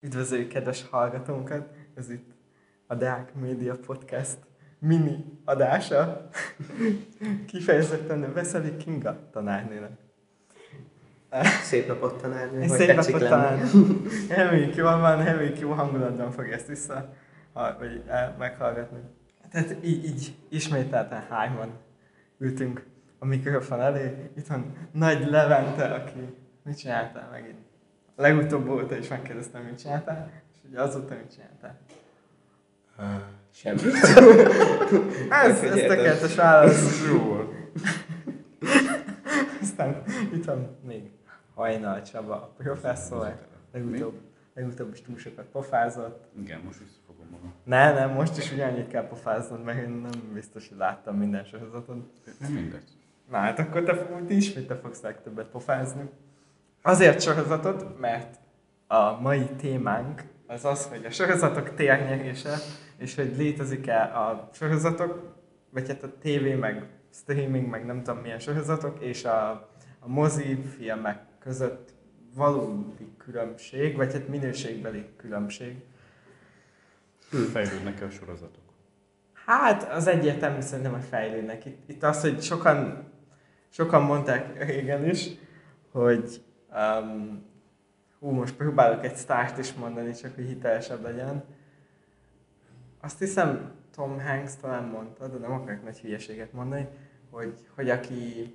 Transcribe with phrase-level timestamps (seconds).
[0.00, 1.68] Üdvözöljük kedves hallgatónkat!
[1.94, 2.30] Ez itt
[2.86, 4.38] a Deák Média Podcast
[4.78, 6.28] mini adása.
[7.48, 9.90] Kifejezetten Veszeli Kinga tanárnőnek.
[11.62, 13.68] Szép napot tanárnő, hogy szép napot talán.
[14.28, 17.14] Reméljük jól van, reméljük jó hangulatban fog ezt vissza
[17.52, 19.00] vagy el, meghallgatni.
[19.50, 21.70] Tehát így, így ismételten hárman
[22.38, 22.86] ültünk
[23.18, 24.30] a mikrofon elé.
[24.36, 27.67] Itt van Nagy Levente, aki mit csináltál megint?
[28.18, 31.78] A legutóbb óta is megkérdeztem, mit csináltál, és ugye azóta mit csináltál.
[33.50, 33.80] Semmi.
[35.44, 37.06] Ez, ez tökéletes válasz.
[37.06, 37.52] Jó volt.
[39.62, 40.02] Aztán
[40.32, 41.10] itt van még
[41.54, 43.38] Hajnal Csaba, a professzor.
[43.72, 44.20] Legutóbb,
[44.54, 46.24] legutóbb is túl sokat pofázott.
[46.38, 47.52] Igen, most visszafogom magam.
[47.64, 51.96] Ne, nem, most is ugyanannyit kell pofáznod, mert én nem biztos, hogy láttam minden sorozatot.
[52.38, 52.88] Nem mindegy.
[53.30, 56.10] Na hát akkor te úgy ismét te fogsz legtöbbet pofázni.
[56.82, 58.38] Azért sorozatot, mert
[58.86, 62.56] a mai témánk az az, hogy a sorozatok térnyerése,
[62.96, 65.36] és hogy létezik-e a sorozatok,
[65.70, 69.50] vagy hát a tévé, meg streaming, meg nem tudom milyen sorozatok, és a,
[69.98, 71.94] a mozi filmek között
[72.34, 75.76] valódi különbség, vagy hát minőségbeli különbség.
[77.52, 78.62] Fejlődnek-e a sorozatok?
[79.32, 81.64] Hát az egyértelmű szerintem, hogy fejlődnek.
[81.64, 83.04] Itt, itt az, hogy sokan,
[83.68, 85.28] sokan mondták régen is,
[85.90, 86.42] hogy
[86.74, 87.42] um,
[88.18, 91.44] hú, most próbálok egy sztárt is mondani, csak hogy hitelesebb legyen.
[93.00, 96.88] Azt hiszem Tom Hanks talán mondta, de nem akarok nagy hülyeséget mondani,
[97.30, 98.52] hogy, hogy aki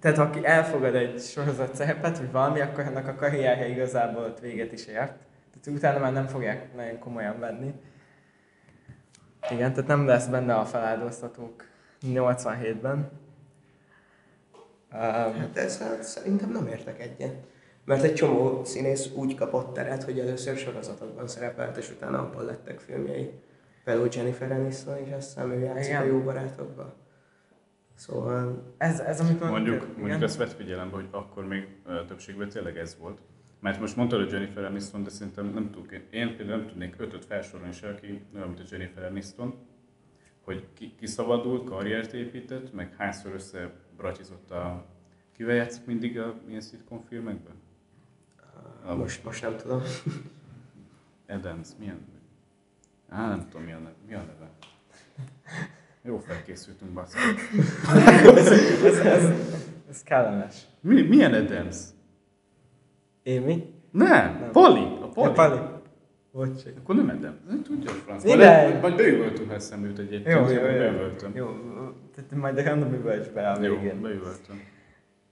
[0.00, 4.72] tehát aki elfogad egy sorozat szerepet, vagy valami, akkor annak a karrierje igazából ott véget
[4.72, 5.12] is ért.
[5.60, 7.74] Tehát utána már nem fogják nagyon komolyan venni.
[9.50, 11.64] Igen, tehát nem lesz benne a feláldoztatók
[12.06, 13.10] 87-ben.
[14.94, 17.34] Um, Hát ezzel szerintem nem értek egyet.
[17.84, 22.80] Mert egy csomó színész úgy kapott teret, hogy először sorozatokban szerepelt, és utána abból lettek
[22.80, 23.30] filmjei.
[23.84, 26.02] Például Jennifer Aniston is azt hiszem, ő játszik Igen.
[26.02, 26.92] a jó barátokban.
[27.94, 29.94] Szóval ez, ez amit Mondjuk, igen.
[29.98, 31.68] mondjuk azt vett figyelembe, hogy akkor még
[32.06, 33.18] többségben tényleg ez volt.
[33.60, 36.94] Mert most mondtad, hogy Jennifer Aniston, de szerintem nem tudok, én- én például nem tudnék
[36.98, 39.54] ötöt felsorolni se, aki olyan, mint a Jennifer Aniston,
[40.44, 43.34] hogy ki, kiszabadult, karriert épített, meg hányszor
[43.94, 44.84] összebratizott a...
[45.36, 47.54] Kivel játszik mindig a ilyen sitcom filmekben?
[48.86, 49.82] uh, most, most nem tudom.
[51.28, 52.06] Adams, milyen?
[53.08, 53.94] Á, nem tudom, mi a, neve.
[54.06, 54.50] mi a neve.
[56.02, 57.20] Jó felkészültünk, basszus.
[58.24, 58.50] ez,
[58.84, 59.30] ez, ez,
[59.88, 60.66] ez kellemes.
[60.80, 61.76] Mi, milyen Adams?
[63.26, 63.74] Amy?
[63.90, 64.40] Nem, Nem.
[64.40, 64.50] nem.
[64.50, 64.82] Pali.
[64.82, 65.60] A Ja, Pali.
[66.34, 66.78] Bocsánat.
[66.78, 67.36] Akkor nem Adams.
[67.48, 68.24] Nem tudja, hogy franc.
[68.24, 70.50] Majd, majd beüvöltünk, ha eszembe jut egyébként.
[70.50, 70.78] Jó, jó, jó.
[70.78, 71.30] Beüvöltöm.
[71.34, 71.46] Jó,
[72.14, 74.00] tehát majd a random üvölcsbe a Jó, végén.
[74.00, 74.60] beüvöltöm.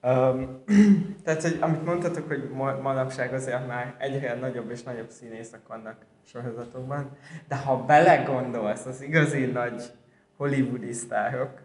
[0.02, 0.62] Um,
[1.24, 5.96] tehát, hogy amit mondtatok, hogy ma, manapság azért már egyre nagyobb és nagyobb színészek vannak
[6.24, 7.10] sorozatokban,
[7.48, 9.82] de ha belegondolsz, az igazi nagy
[10.36, 11.62] hollywoodi sztárok,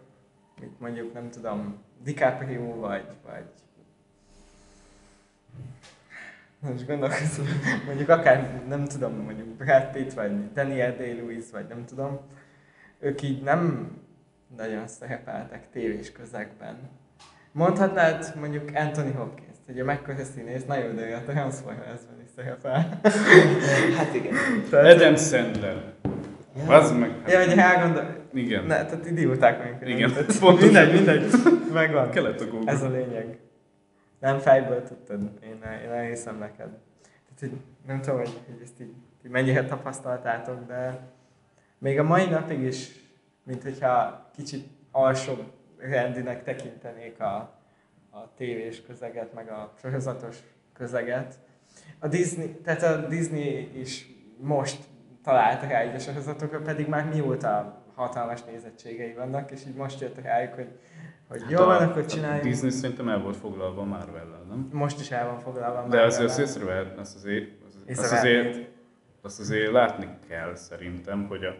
[0.60, 3.44] mint mondjuk, nem tudom, DiCaprio vagy, vagy
[6.60, 7.46] most gondolkozom,
[7.86, 12.20] mondjuk akár, nem tudom, mondjuk Brad Pitt, vagy Daniel Day-Lewis, vagy nem tudom,
[13.00, 13.90] ők így nem
[14.56, 16.76] nagyon szerepeltek tévés közegben.
[17.52, 23.00] Mondhatnád mondjuk Anthony Hopkins, hogy a mekkora színész, nagyon de a Transformersben is szerepel.
[23.96, 24.34] Hát igen.
[24.70, 25.82] Tehát- Adam Sandler.
[26.66, 27.10] Az meg.
[27.26, 28.16] Ja, hogy elgondol...
[28.32, 28.64] Igen.
[28.64, 29.88] Ne, tehát idióták nem?
[29.88, 30.60] Igen, Tehát.
[30.60, 31.30] Mindegy, mindegy.
[31.72, 32.10] Megvan.
[32.10, 32.72] Kellett a Google.
[32.72, 33.38] Ez a lényeg.
[34.18, 36.68] Nem fejből tudtad, én, én elhiszem neked.
[37.24, 41.00] Tehát, hogy nem tudom, hogy, hogy ezt így, így mennyire tapasztaltátok, de
[41.78, 42.90] még a mai napig is,
[43.42, 47.36] mint hogyha kicsit alsóbb rendinek tekintenék a,
[48.10, 50.38] a tévés közeget, meg a sorozatos
[50.72, 51.38] közeget.
[51.98, 54.06] A Disney, tehát a Disney is
[54.36, 54.84] most
[55.22, 60.20] találta rá így a sorozatokra, pedig már mióta hatalmas nézettségei vannak, és így most jött
[60.20, 60.78] rájuk, hogy,
[61.28, 62.44] hogy jó van, akkor A csináljuk.
[62.44, 64.68] Disney szerintem el volt foglalva marvel nem?
[64.72, 65.88] Most is el van foglalva.
[65.88, 66.48] De már azért azt vele.
[66.48, 67.50] észrevehet, azt azért,
[67.88, 68.68] azt, azért,
[69.22, 71.50] azt azért látni kell szerintem, hogy a,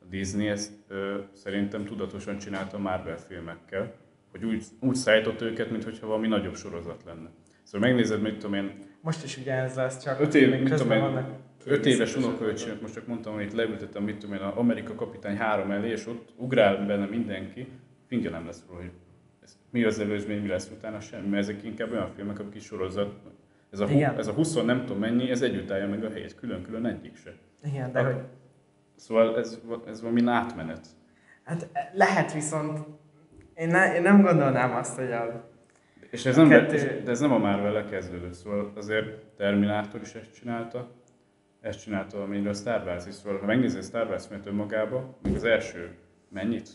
[0.00, 3.94] a Disney ezt ö, szerintem tudatosan csinálta a Marvel filmekkel,
[4.30, 7.30] hogy úgy, úgy szállított őket, mintha valami nagyobb sorozat lenne.
[7.62, 11.00] Szóval megnézed, mit tudom én, Most is ugyanez lesz, csak Öt év, mit tudom én,
[11.00, 11.28] vannak
[11.64, 15.36] öt éves unokaöcsémet, most csak mondtam, hogy itt leültettem, mit tudom én, a Amerika kapitány
[15.36, 17.68] három elé, és ott ugrál benne mindenki,
[18.06, 19.03] fingja nem lesz róla, hogy ez,
[19.74, 23.14] mi az előzmény, mi lesz utána, semmi, mert ezek inkább olyan filmek, amik is sorozat,
[23.70, 24.18] ez a, Igen.
[24.18, 27.32] ez a 20 nem tudom mennyi, ez együtt állja meg a helyét, külön-külön egyik se.
[27.64, 28.16] Igen, de A- hogy
[28.96, 30.86] Szóval ez, ez valami átmenet.
[31.44, 32.78] Hát lehet viszont,
[33.54, 35.48] én, ne, én nem gondolnám azt, hogy a...
[36.10, 40.14] És ez A nem, kettő- de ez nem a Marvel kezdődött, szóval azért Terminátor is
[40.14, 40.90] ezt csinálta,
[41.60, 43.38] ezt csinálta, amiről a Star Wars is szól.
[43.38, 45.94] Ha megnézed Star Wars önmagába, még az első
[46.28, 46.68] mennyit?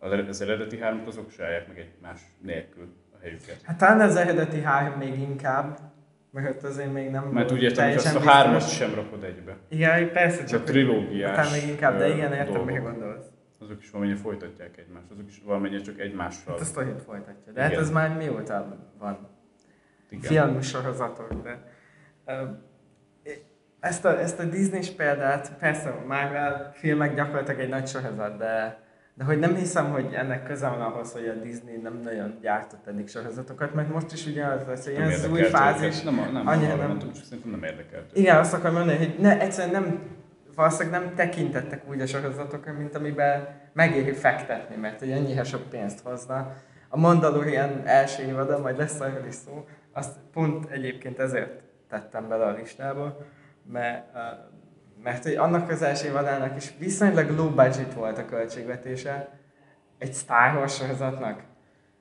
[0.00, 3.60] Az eredeti hármat azok se állják meg egymás nélkül a helyüket.
[3.62, 5.78] Hát talán az eredeti három még inkább,
[6.30, 9.56] mert azért még nem Mert úgy értem, hogy azt a hármat sem rakod egybe.
[9.68, 13.26] Igen, persze, csak a trilógiás Talán még inkább, de igen, értem, mire gondolsz.
[13.60, 16.52] Azok is valamennyire folytatják egymást, azok is valamennyire csak egymással.
[16.52, 17.52] Hát a sztorit folytatja.
[17.52, 17.82] De hát Igen.
[17.82, 19.28] ez már mióta van
[20.08, 20.20] Igen.
[20.20, 21.76] filmsorozatok, de
[23.80, 28.82] ezt a, ezt a Disney-s példát, persze a Marvel filmek gyakorlatilag egy nagy sorozat, de,
[29.18, 32.86] de hogy nem hiszem, hogy ennek köze van ahhoz, hogy a Disney nem nagyon gyártott
[32.86, 36.00] eddig sorozatokat, mert most is ugyanaz lesz, hogy Nem ez az új fázis.
[36.00, 36.04] őket.
[36.04, 38.10] Nem, nem, annyira nem, nem- mondtam, csak szerintem nem érdekelt.
[38.16, 40.00] Igen, azt akarom mondani, hogy ne, egyszerűen nem,
[40.54, 46.00] valószínűleg nem tekintettek úgy a sorozatokra, mint amiben megéri fektetni, mert hogy ennyire sok pénzt
[46.00, 46.52] hozna.
[46.88, 52.44] A Mandalorian első évada, majd lesz arról is szó, azt pont egyébként ezért tettem bele
[52.44, 53.16] a listába,
[53.72, 54.04] mert,
[55.02, 59.28] mert hogy annak az első évadának is viszonylag low budget volt a költségvetése,
[59.98, 61.42] egy Star Wars sorozatnak.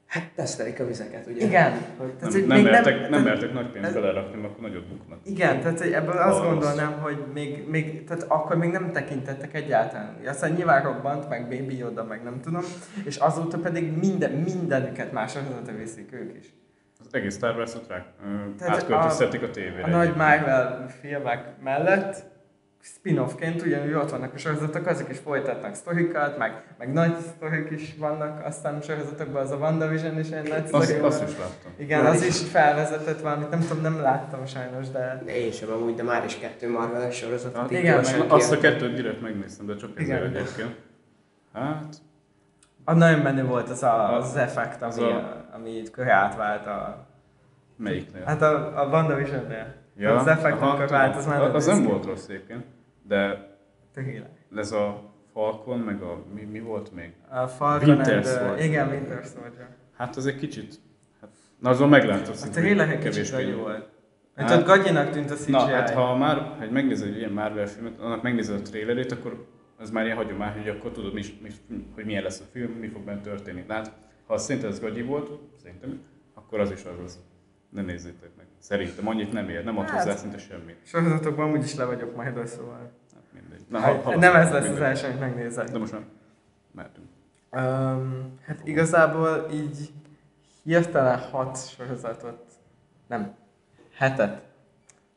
[0.08, 1.46] Hát tesztelik a vizeket, ugye?
[1.46, 1.72] Igen.
[1.98, 4.88] Hogy Tehát, Nem, hogy nem, mertek, nem, tehát- mertek nagy pénzt belerakni, mert akkor nagyot
[4.88, 5.20] buknak.
[5.24, 10.16] Igen, tehát hogy ebből azt gondolnám, hogy még, még, tehát akkor még nem tekintettek egyáltalán.
[10.28, 12.62] Aztán nyilván robbant, meg Baby Yoda, meg nem tudom,
[13.06, 16.54] és azóta pedig minden, mindenüket más sorozatra viszik ők is.
[17.00, 19.84] Az egész Star Wars-ot rá, ö, Tehát átköltöztetik a, tévére.
[19.84, 20.16] A nagy.
[20.16, 22.24] Marvel filmek mellett
[22.96, 27.96] spin-offként ugyanúgy ott vannak a sorozatok, azok is folytatnak sztorikat, meg, meg nagy sztorik is
[28.00, 31.72] vannak, aztán sorozatokban az a WandaVision is egy nagy Azt, sztori azt is láttam.
[31.78, 32.28] Igen, Már az is.
[32.28, 36.40] is felvezetett valamit, nem tudom, nem láttam sajnos, de én sem amúgy, de már is
[36.40, 40.18] kettő Marvel-es sorozatot Hát igen, gyorsan Azt a kettőt direkt megnéztem, de csak Igen.
[40.18, 40.76] ezért egyébként.
[41.54, 41.96] Hát,
[42.84, 46.66] a nagyon menő volt az a, az effekt, Az ami, a- ami itt köré átvált
[46.66, 47.08] a...
[47.78, 48.24] melyiknél?
[48.26, 49.74] Hát a, a WandaVision-nél.
[50.18, 52.66] az effekt, amikor vált, az már Az nem volt rossz egyébként,
[53.08, 53.52] de
[53.94, 54.38] Tökéletes.
[54.56, 57.14] ez a Falcon, meg a, mi, mi volt még?
[57.30, 58.66] A Falcon Winter and, uh, Soldier.
[58.66, 59.76] Igen, Winter Soldier.
[59.98, 60.80] Hát az egy kicsit,
[61.22, 63.58] hát, na azon meglátod A szinte, trailer egy hogy kicsit jó.
[63.58, 63.90] volt.
[64.36, 65.52] Hát- Hát, ott gagyinak tűnt a CGI.
[65.52, 69.46] Na, hát ha már, ha megnézed egy ilyen Marvel filmet, annak megnézed a trailerét, akkor
[69.78, 71.50] az már ilyen hagyomány, hogy akkor tudod, mi, mi,
[71.96, 73.64] hogy milyen lesz a film, mi fog benne történni.
[73.68, 73.92] De hát,
[74.26, 75.32] ha szerinted ez gagyi volt,
[75.62, 76.00] szerintem,
[76.34, 77.20] akkor az is az az.
[77.70, 78.46] Ne nézzétek meg.
[78.60, 80.78] Szerintem annyit nem ér, nem ad Hát- hozzá szinte semmit.
[80.84, 82.92] Sorozatokban úgyis le vagyok majd szóval.
[83.14, 83.66] Hát mindegy.
[83.70, 84.84] Na, Hát, ha- nem ez ha- lesz az mindegy.
[84.88, 85.70] első, amit megnézek.
[85.70, 86.02] De most már
[86.72, 87.08] mehetünk.
[87.52, 89.92] Um, hát igazából így
[90.64, 92.44] hirtelen hat sorozatot,
[93.08, 93.36] nem,
[93.96, 94.42] hetet,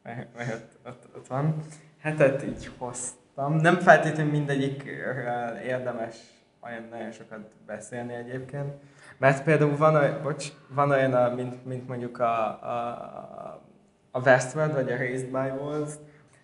[0.03, 1.57] mert, mert ott, ott, ott van,
[1.99, 3.55] hetet így hoztam.
[3.55, 6.17] Nem feltétlenül mindegyikről érdemes
[6.61, 8.73] olyan nagyon sokat beszélni egyébként,
[9.21, 13.63] mert például van olyan, bocs, van olyan mint, mint mondjuk a, a,
[14.11, 15.93] a Westworld, vagy a Raised by Wolves,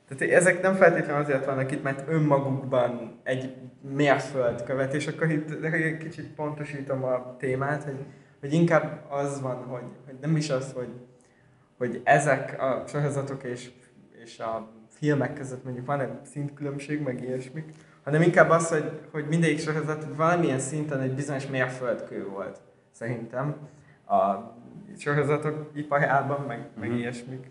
[0.09, 5.97] tehát ezek nem feltétlenül azért vannak itt, mert önmagukban egy mérföldkövet, és akkor itt egy
[5.97, 8.05] kicsit pontosítom a témát, hogy,
[8.41, 10.93] hogy inkább az van, hogy, hogy nem is az, hogy,
[11.79, 13.71] hogy ezek a sorozatok és,
[14.25, 17.73] és a filmek között mondjuk van egy szintkülönbség, meg ilyesmik,
[18.05, 22.61] hanem inkább az, hogy, hogy mindegyik sorozat valamilyen szinten egy bizonyos mérföldkő volt,
[22.91, 23.57] szerintem,
[24.09, 24.35] a
[24.99, 26.99] sorozatok iparában, meg, meg Mhm.
[26.99, 27.51] ilyesmik.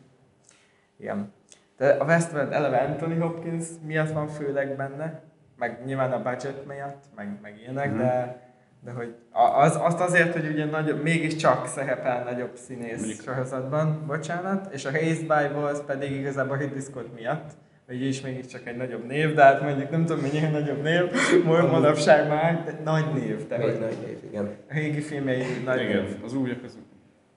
[0.97, 1.31] Igen.
[1.77, 5.21] De a Westworld eleve Anthony Hopkins miatt van főleg benne,
[5.57, 7.97] meg nyilván a budget miatt, meg, meg ilyenek, Mhm.
[7.97, 8.39] de,
[8.85, 9.15] de hogy
[9.55, 14.91] az, azt azért, hogy ugye nagyobb, mégiscsak szerepel nagyobb színész Mondjuk- sorozatban, bocsánat, és a
[14.91, 17.51] Raised by Wolves pedig igazából Ridley Scott miatt,
[17.87, 21.01] hogy is mégiscsak egy nagyobb név, de hát mondjuk nem tudom mennyire nagyobb név,
[21.45, 24.45] most manapság már, de nagy név, tehát Egy nagy név, igen.
[24.69, 26.17] a régi filmjei nagy Igen, név.
[26.23, 26.77] az újak, az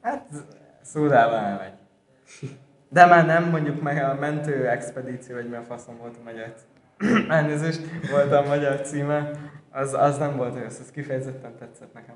[0.03, 0.27] Hát
[0.83, 1.73] szódával elmegy.
[2.91, 6.55] De már nem mondjuk meg a mentő expedíció, vagy mi a faszom volt a magyar
[6.57, 6.67] c-
[7.37, 9.31] elnézést, volt a magyar címe,
[9.71, 12.15] az, az nem volt rossz, az kifejezetten tetszett nekem.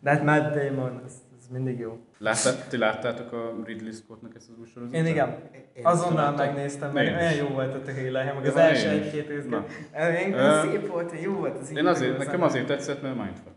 [0.00, 1.98] De hát Matt Damon, az, az mindig jó.
[2.18, 5.00] Láttát, ti láttátok a Ridley Scottnak ezt az új sorozatot?
[5.00, 5.38] Én igen,
[5.72, 6.46] Én azonnal láttam.
[6.46, 9.44] megnéztem, meg olyan jó volt a trailer, meg az első egy-két rész.
[9.48, 9.64] Na.
[10.10, 13.54] Én szép volt, jó volt az Én azért, nekem az azért tetszett, mert mindfuck.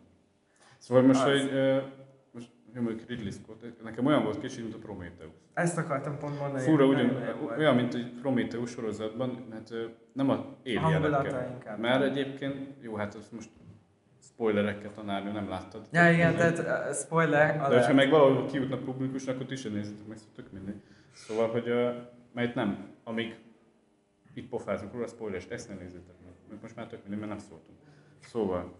[0.77, 1.51] Szóval most, hogy
[2.73, 3.31] jó, mondjuk Ridley
[3.83, 5.33] nekem olyan volt kicsit, mint a Prometheus.
[5.53, 6.63] Ezt akartam pont mondani.
[6.63, 7.15] Fura, hogy ugyan,
[7.57, 9.73] olyan, mint egy Prometheus sorozatban, mert
[10.13, 11.79] nem a inkább.
[11.79, 13.49] Mert egyébként, jó, hát azt most
[14.21, 15.88] spoilerekkel tanárni nem láttad.
[15.91, 17.79] Ja, igen, tehát uh, spoiler De alert.
[17.79, 20.81] hogyha meg valahol kijutnak publikusnak, akkor ti sem nézitek meg, szóval tök mindegy.
[21.13, 21.95] Szóval, hogy uh,
[22.33, 23.35] mert nem, amíg
[24.33, 26.15] itt pofázunk róla, spoilers, ezt nem nézzétek
[26.49, 26.59] meg.
[26.61, 27.77] Most már tök mindegy, mert nem szóltunk.
[28.19, 28.73] Szóval,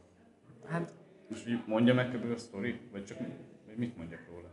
[0.68, 0.94] Hát
[1.30, 2.32] most mondja meg kb.
[2.32, 3.18] a sztori, vagy csak
[3.80, 4.48] mit mondjak róla?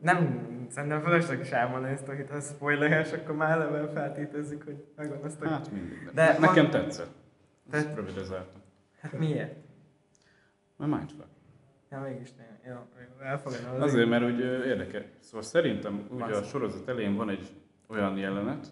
[0.00, 5.42] Nem, szerintem felesleges elmondani ezt, hogy ha spoileres, akkor már eleve feltétezzük, hogy megvan azt
[5.42, 5.48] a...
[5.48, 6.10] Hát mindig.
[6.14, 7.10] De van- nekem tetszett.
[7.70, 8.60] Te- Ezt rövidre zártam.
[9.00, 9.54] Hát miért?
[10.76, 11.28] Mert mindfuck.
[11.90, 12.46] Ja, mégis nem.
[12.74, 12.76] Jó,
[13.24, 13.82] elfogadom.
[13.82, 15.04] Azért, mert úgy érdekel.
[15.18, 17.48] Szóval szerintem úgy a sorozat elején van egy
[17.86, 18.66] olyan jelenet,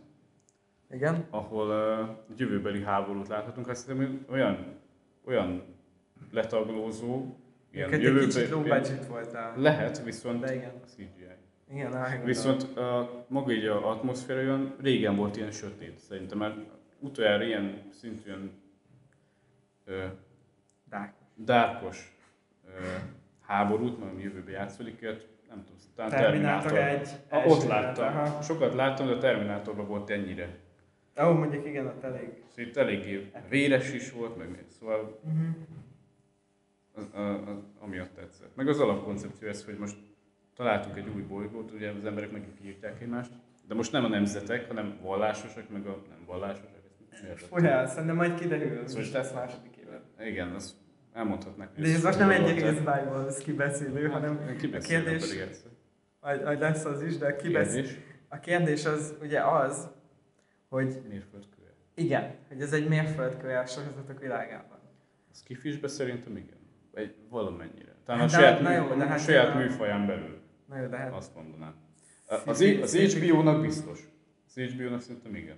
[0.90, 1.24] Igen?
[1.30, 4.66] ahol uh, jövőbeli háborút láthatunk, azt hiszem, hogy olyan,
[5.24, 5.62] olyan
[6.30, 7.36] letaglózó,
[7.74, 9.52] ilyen Ilyen egy kicsit low budget volt a...
[9.56, 10.72] Lehet, viszont De igen.
[10.84, 11.24] a CGI.
[11.70, 16.56] Igen, arra Viszont a, maga így a atmoszféra olyan régen volt ilyen sötét, szerintem, mert
[17.00, 18.50] utoljára ilyen szintűen
[19.84, 20.04] ö,
[20.90, 21.12] Dark.
[21.34, 22.16] dárkos
[22.66, 22.70] ö,
[23.40, 27.00] háborút, majd jövőbe játszódik, ilyet nem tudom, talán Terminátor Terminátor.
[27.00, 27.08] egy.
[27.28, 28.04] Első ott láttam.
[28.06, 28.42] aha.
[28.42, 30.58] Sokat láttam, de a Terminátorban volt ennyire.
[31.22, 32.28] Ó, mondjuk igen, ott elég.
[32.48, 35.46] Szóval itt eléggé véres is volt, meg szóval Uh-huh.
[36.94, 38.56] Az, az, az, amiatt tetszett.
[38.56, 39.96] Meg az alapkoncepció ez, hogy most
[40.54, 43.32] találtunk egy új bolygót, ugye az emberek megint kiírtják egymást,
[43.68, 46.72] de most nem a nemzetek, hanem vallásosak, meg a nem vallásosak.
[47.36, 50.00] Furjál, szerintem majd kiderül, Szóval- is lesz második évad.
[50.20, 50.74] Igen, azt
[51.12, 51.74] elmondhatnák.
[51.74, 52.78] hogy De ez most nem egy egész.
[52.78, 55.36] Bible kibeszélő, hanem Hát, a kibeszélem kérdés,
[56.20, 57.76] majd, majd lesz az is, de a, kibesz...
[58.28, 59.88] A kérdés az ugye az,
[60.68, 61.68] hogy mérföldkője.
[61.94, 64.78] igen, hogy ez egy mérföldkő a sorozatok világában.
[65.30, 66.58] Az kifisbe szerintem igen.
[66.94, 67.94] Egy valamennyire.
[68.04, 70.86] Talán Hát a de- saját, na mű, jó, de hát saját műfaján belül, Na jó,
[70.86, 71.12] de hát...
[71.12, 71.74] azt mondanám.
[72.46, 74.00] Az, az HBO-nak biztos.
[74.46, 75.56] Az HBO-nak szerintem igen.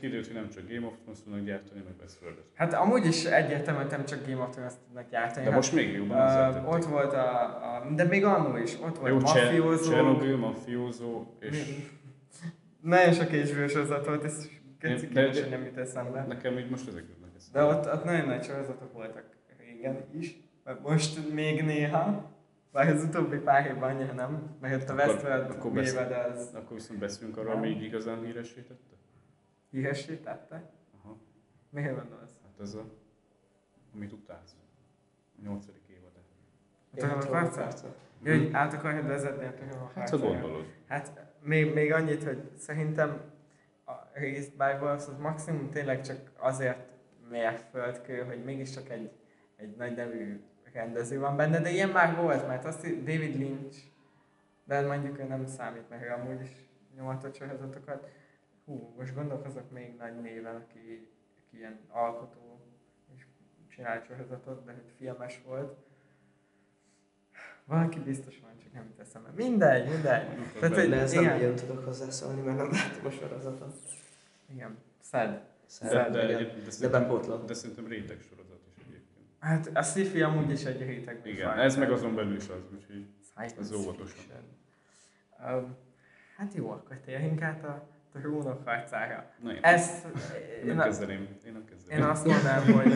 [0.00, 3.86] Kiderült, hogy nem csak Game of Thrones tudnak gyártani, meg westworld Hát amúgy is egyértelműen
[3.90, 5.44] nem csak Game of Thrones tudnak játszani.
[5.44, 7.40] De hát, most még jobban uh, ott volt a,
[7.76, 9.90] a, de még annó is, ott volt Jó, mafiózó.
[9.90, 11.64] Chernobyl, mafiózó, és
[12.80, 14.48] Nagyon sok HBO sorozat volt, ez
[14.80, 16.24] de- kicsit de- nem jut eszembe.
[16.28, 17.74] nekem így most ezek jutnak De eszembe.
[17.76, 19.24] ott, ott nagyon nagy sorozatok voltak
[19.84, 22.32] régen is, mert most még néha,
[22.72, 26.12] bár az utóbbi pár évben annyira nem, mert ott a Akkor- Westworld akkor besz- évad
[26.12, 28.94] az Akkor viszont beszélünk arról, ami így igazán híresítette.
[29.70, 30.70] híresítette.
[31.02, 31.16] Aha.
[31.70, 32.30] Miért gondolsz?
[32.42, 32.84] Hát ez a,
[33.94, 34.56] amit utálsz.
[35.38, 36.10] A nyolcadik évad.
[36.92, 37.24] A Törömök
[38.22, 40.64] Jó, hogy át akarod vezetni a Törömök Hát ha gondolod.
[40.88, 43.20] Hát még, még annyit, hogy szerintem
[43.86, 46.78] a Raised by Wolves az maximum tényleg csak azért
[47.30, 49.10] mérföldkő, hogy mégiscsak egy,
[49.56, 50.40] egy nagy nevű
[50.72, 53.78] rendező van benne, de ilyen már volt, mert azt David Lynch,
[54.64, 56.50] de mondjuk ő nem számít, mert ő amúgy is
[56.96, 58.08] nyomatott sorozatokat.
[58.64, 61.08] Hú, most gondolkozok még nagy néven, aki,
[61.46, 62.60] aki ilyen alkotó
[63.16, 63.22] és
[63.68, 65.76] csinált sorozatot, de hogy filmes volt.
[67.64, 69.32] Valaki biztos van, csak nem teszem el.
[69.36, 70.26] Mindegy, mindegy.
[70.60, 71.36] Tehát, hogy De ez nem igen.
[71.36, 73.74] nagyon tudok hozzászólni, mert nem láttam a sorozatot.
[74.52, 75.30] Igen, szed.
[75.30, 76.38] De, Szerintem, de, igen.
[76.38, 77.46] de, de, De szerintem, bepótlom.
[77.46, 78.43] de szerintem réteg sorozat is egyébként.
[79.44, 81.20] Hát a sci amúgy is egy réteg.
[81.24, 83.06] Igen, ez meg azon belül is az, úgyhogy
[83.58, 84.24] az óvatosan.
[85.48, 85.76] Um,
[86.36, 89.30] hát jó, akkor térjünk át a trónok harcára.
[89.42, 90.06] Na, én, Ez,
[90.64, 91.28] én nem kezdeném.
[91.46, 92.04] Én nem kezdeném.
[92.04, 92.92] én azt mondanám, hogy,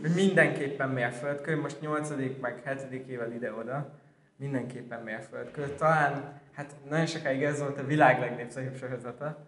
[0.00, 2.10] hogy mindenképpen mérföldkő, most 8.
[2.40, 3.08] meg 7.
[3.08, 3.94] évad ide-oda,
[4.36, 5.74] mindenképpen mérföldkő.
[5.78, 9.46] Talán, hát nagyon sokáig ez volt a világ legnépszerűbb sorozata.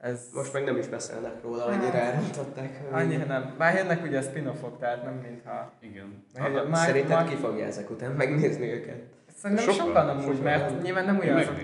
[0.00, 2.80] Ez Most meg nem is beszélnek róla, annyira elrontották.
[2.92, 3.54] annyira nem.
[3.58, 5.72] Bár jönnek ugye a spin-offok, tehát nem mintha...
[5.80, 6.24] Igen.
[6.34, 9.02] Mert Ah, már- Szerinted már- ki fogja ezek után megnézni őket?
[9.36, 10.42] Szerintem Sokan, sokan, amúgy, sokan.
[10.42, 11.54] mert nyilván nem ugyanazok.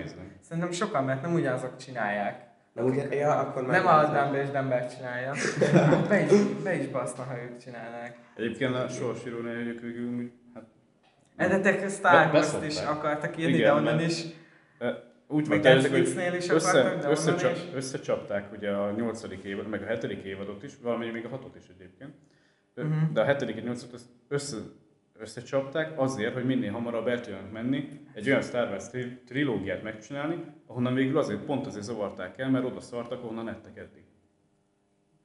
[0.41, 2.45] Szerintem sokan, mert nem ugyanazok csinálják.
[2.73, 5.33] Na ugye, ja, akkor már Nem a Dumber és Dumber csinálja.
[6.09, 6.31] Be is,
[6.63, 8.17] be is baszna, ha ők csinálnák.
[8.35, 10.63] Egyébként a sorsíró nőjük végül, úgy, hát
[11.35, 14.23] Edetek Star Be- Wars-t is akartak írni, Igen, de onnan mert- is.
[15.27, 15.99] Úgy Meg ez, hogy
[16.37, 17.61] is össze, összecsap, is.
[17.73, 21.63] összecsapták ugye a nyolcadik évad, meg a hetedik évadot is, valamennyi még a hatot is
[21.77, 22.13] egyébként.
[22.75, 23.13] Mhm.
[23.13, 24.57] De a hetedik és nyolcadot össze, össze,
[25.19, 30.43] összecsapták azért, hogy minél hamarabb el tudjanak menni, egy olyan Star Wars tri- trilógiát megcsinálni,
[30.65, 34.03] ahonnan végül azért pont azért zavarták el, mert oda szartak, ahonnan nettek eddig.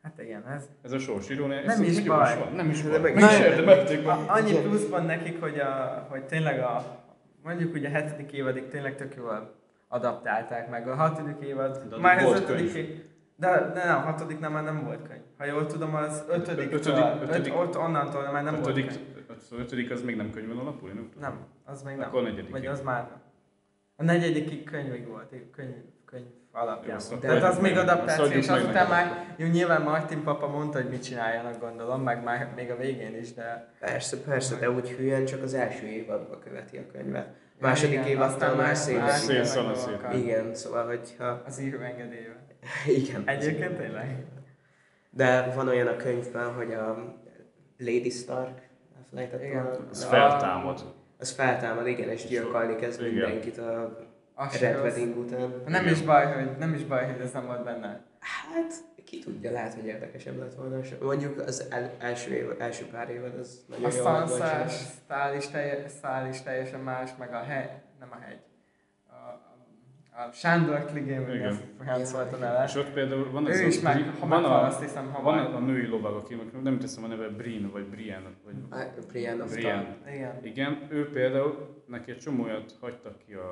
[0.02, 0.68] Hát igen, ez.
[0.82, 2.38] Ez a sorsíró, Nem is baj.
[2.38, 2.52] Van.
[2.52, 3.00] Nem is baj.
[3.00, 4.16] meg- Na, érdemelték meg.
[4.26, 7.04] annyi plusz van nekik, hogy, a, hogy tényleg a,
[7.42, 9.61] mondjuk ugye a hetedik évadig tényleg tök jól
[9.92, 10.88] adaptálták meg.
[10.88, 12.87] A hatodik évad, De már az volt ötödik könyv.
[13.37, 15.20] de, de nem, a hatodiknál már nem volt könyv.
[15.38, 19.26] Ha jól tudom, az ötödik, Ötödik- ötödik, ötödik- öt, ott onnantól már nem ötödik, volt
[19.26, 19.38] könyv.
[19.40, 21.28] szóval ötödik az még nem könyvön alapul, én úgy tudom.
[21.28, 22.08] Nem, az még nem.
[22.08, 22.50] Akkor a negyedik.
[22.50, 23.20] Vagy az már nem.
[23.96, 26.84] A negyedikig könyvig volt, könyv, könyv alapján.
[26.84, 27.00] Jó, volt.
[27.00, 30.80] szóval Tehát az adjuk még adaptáció, azt és azután már, jó, nyilván Martin papa mondta,
[30.80, 33.72] hogy mit csináljanak, gondolom, meg már még a végén is, de...
[33.78, 37.28] Persze, persze, de úgy hülyen csak az első évadban követi a könyvet.
[37.62, 39.54] Második Igen, évadtól aztán már szét.
[39.54, 40.12] dolgokkal.
[40.14, 41.42] Igen, szóval, hogyha...
[41.47, 42.47] Az író engedélyével.
[42.99, 43.23] Igen.
[43.26, 44.25] Egyébként tényleg.
[45.11, 47.16] De van olyan a könyvben, hogy a
[47.78, 48.59] Lady Stark,
[48.99, 49.66] elfelejtettem Igen.
[49.66, 50.95] a- Az a- feltámad.
[51.19, 53.99] Az feltámad, igen, és gyilkolni kezd mindenkit a
[54.61, 54.81] Red.
[54.81, 55.62] Wedding után.
[55.66, 55.95] Nem Igen.
[55.95, 58.00] is baj, hogy nem is baj, hogy ez nem volt benne.
[58.23, 58.73] Hát,
[59.05, 60.79] ki tudja, lehet, hogy érdekesebb lett volna.
[61.00, 65.00] Mondjuk az el, első, év, első pár évad az nagyon A jó volt szanszás csinálva.
[65.09, 68.38] szál is, telje, szál is teljesen más, meg a hegy, nem a hegy.
[69.07, 71.59] A, a, a Sándor Kligén, vagy Igen.
[71.79, 72.64] a a neve.
[72.64, 75.12] És ott például van ez Ő a, is meg, ha van, meghal, a, azt hiszem,
[75.12, 75.55] ha van majd.
[75.55, 78.55] a női lovag, aki nem teszem a neve Brin, vagy Brian, vagy
[79.07, 79.45] Brienne.
[79.45, 80.14] Tarth.
[80.14, 80.38] Igen.
[80.43, 83.50] Igen, ő például, neki egy csomó olyat hagytak ki a,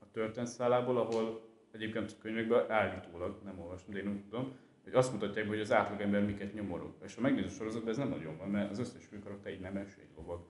[0.00, 5.12] a történetszálából, ahol egyébként a könyvekben állítólag, nem olvastam, de én úgy tudom, hogy azt
[5.12, 6.94] mutatják, hogy az átlagember miket nyomorog.
[7.04, 9.96] És ha megnézed a sorozatban, ez nem nagyon van, mert az összes főkarakter egy nemes,
[10.00, 10.46] egy lovag.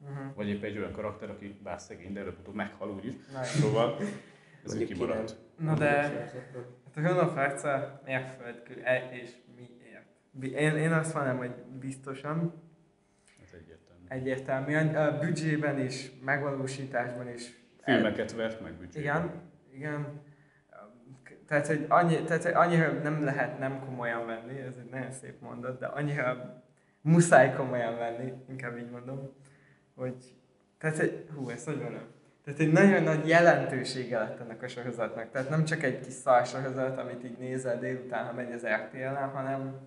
[0.00, 0.34] Uh-huh.
[0.34, 3.14] Vagy épp egy olyan karakter, aki bár szegény, de előbb-utóbb meghal úgyis.
[3.42, 3.96] Szóval
[4.64, 5.36] ez így kimaradt.
[5.58, 5.86] na de,
[6.94, 10.56] hát a Hearts-a mérföldkő, e- és miért?
[10.60, 12.62] Én, én azt mondom, hogy biztosan,
[13.42, 14.04] Ez egyértelmű.
[14.08, 17.56] egyértelműen, a büdzsében is, megvalósításban is.
[17.82, 19.02] Filmeket vert meg büdzsével.
[19.20, 19.42] Igen,
[19.78, 20.20] igen.
[21.46, 25.40] Tehát, hogy, annyi, tehát, hogy annyira nem lehet nem komolyan venni, ez egy nagyon szép
[25.40, 26.54] mondat, de annyira
[27.00, 29.32] muszáj komolyan venni, inkább így mondom,
[29.94, 30.36] hogy,
[30.78, 32.02] tehát, hogy, hú, ezt hogy mondom?
[32.44, 35.30] Tehát egy nagyon nagy jelentősége lett ennek a sorozatnak.
[35.30, 39.28] Tehát nem csak egy kis szar sorozat, amit így nézel délután, ha megy az RTL-en,
[39.28, 39.80] hanem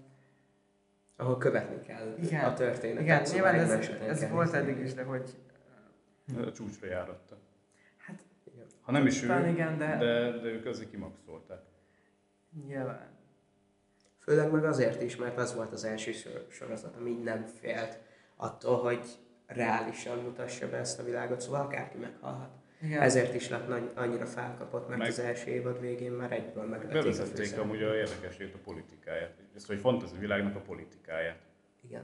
[1.15, 2.43] Ahol követni kell Igen.
[2.43, 3.01] a történetet.
[3.01, 5.35] igen, szóval nyilván ez, ez volt eddig is, de hogy
[6.37, 7.37] A csúcsra járatta.
[8.81, 11.61] Ha nem is ő, igen, de, de, de ők azért kimaxolták.
[12.65, 13.09] nyilván.
[14.19, 17.99] Főleg meg azért is, mert az volt az első sor- sorozat, ami nem félt
[18.35, 19.05] attól, hogy
[19.45, 22.49] reálisan mutassa be ezt a világot, szóval akárki meghalhat.
[22.81, 23.01] Igen.
[23.01, 26.95] Ezért is lett nagy, annyira felkapott, mert Meg- az első évad végén már egyből megvették
[26.95, 29.33] a Bevezették amúgy a érdekesét, a politikáját.
[29.55, 31.39] Ezt, hogy fantasy világnak a politikáját.
[31.87, 32.03] Igen.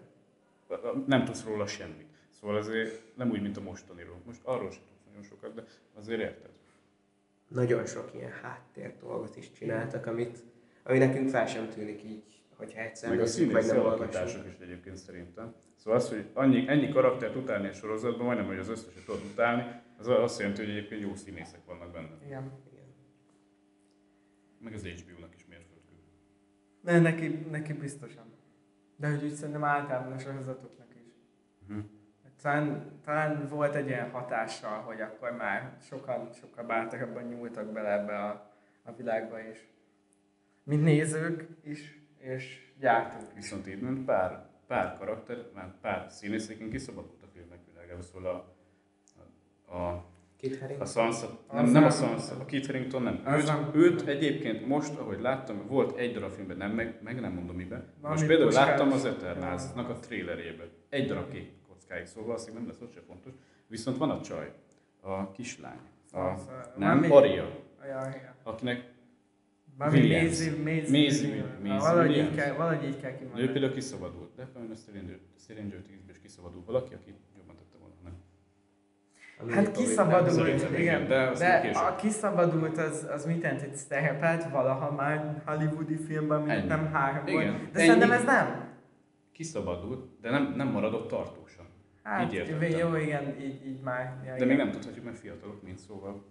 [1.06, 2.08] Nem tudsz róla semmit.
[2.40, 4.22] Szóval azért nem úgy, mint a mostaniról.
[4.26, 5.64] Most arról sem tudsz nagyon sokat, de
[5.96, 6.50] azért érted.
[7.48, 10.44] Nagyon sok ilyen háttér dolgot is csináltak, amit,
[10.84, 15.56] ami nekünk fel sem tűnik így, hogyha egyszer Meg a nem alakítások is egyébként szerintem.
[15.76, 19.82] Szóval az, hogy annyi, ennyi karaktert utálni a sorozatban, majdnem, hogy az összeset tudod utálni,
[19.98, 22.18] az azt jelenti, hogy egyébként jó színészek vannak benne.
[22.26, 22.52] Igen.
[22.72, 22.86] Igen.
[24.60, 25.94] Meg az HBO-nak is mérföldkő.
[26.82, 28.34] De neki, neki biztosan.
[28.96, 31.14] De hogy úgy szerintem általában a sorozatoknak is.
[31.68, 31.86] Uh-huh.
[32.42, 38.24] Talán, talán volt egy ilyen hatással, hogy akkor már sokan, sokkal bátrabban nyúltak bele ebbe
[38.24, 38.52] a,
[38.84, 39.68] a világba is.
[40.64, 43.34] Mint nézők is, és gyártók is.
[43.36, 48.56] Viszont itt ment pár, pár karakter, már pár színészéként kiszabadult a filmek világába, szóval
[49.68, 50.06] a, a
[50.38, 50.82] Kit Haring?
[50.82, 51.90] A Sansa, nem, nem a.
[51.90, 53.24] Sansa, a Kit Harington nem.
[53.28, 53.72] Őt, nem.
[53.74, 57.94] őt egyébként most, ahogy láttam, volt egy darab filmben, nem, meg, meg nem mondom miben.
[58.02, 60.70] Most például láttam az Eternals-nak a trailerében.
[60.90, 61.57] Egy darab kék
[61.88, 63.34] kockáig, szóval azt nem lesz ott se fontos.
[63.68, 64.52] Viszont van a csaj,
[65.02, 65.80] a kislány,
[66.12, 66.74] a, Sansa.
[66.78, 67.50] nem, Aria,
[68.44, 68.96] akinek
[69.80, 70.50] Williams.
[70.64, 72.36] Maisie, Maisie, valahogy, így Williams.
[72.36, 73.48] kell, valahogy így kell ő kimondani.
[73.48, 74.36] például kiszabadult.
[74.36, 79.56] De talán a Stranger, Things-ből is kiszabadult valaki, aki jobban tette volna, nem?
[79.56, 85.42] Hát kiszabadult, igen, de de, a kiszabadult az, az mit jelent, hogy szerepelt valaha már
[85.46, 87.72] hollywoodi filmben, mint nem három volt.
[87.72, 87.88] De Ennyi.
[87.88, 88.76] szerintem ez nem.
[89.32, 91.57] Kiszabadult, de nem, nem maradott tartósan.
[92.08, 94.22] Hát Így jó, igen, így, így már.
[94.26, 94.48] Ja, De igen.
[94.48, 96.26] még nem tudhatjuk, mert fiatalok, mint szóval.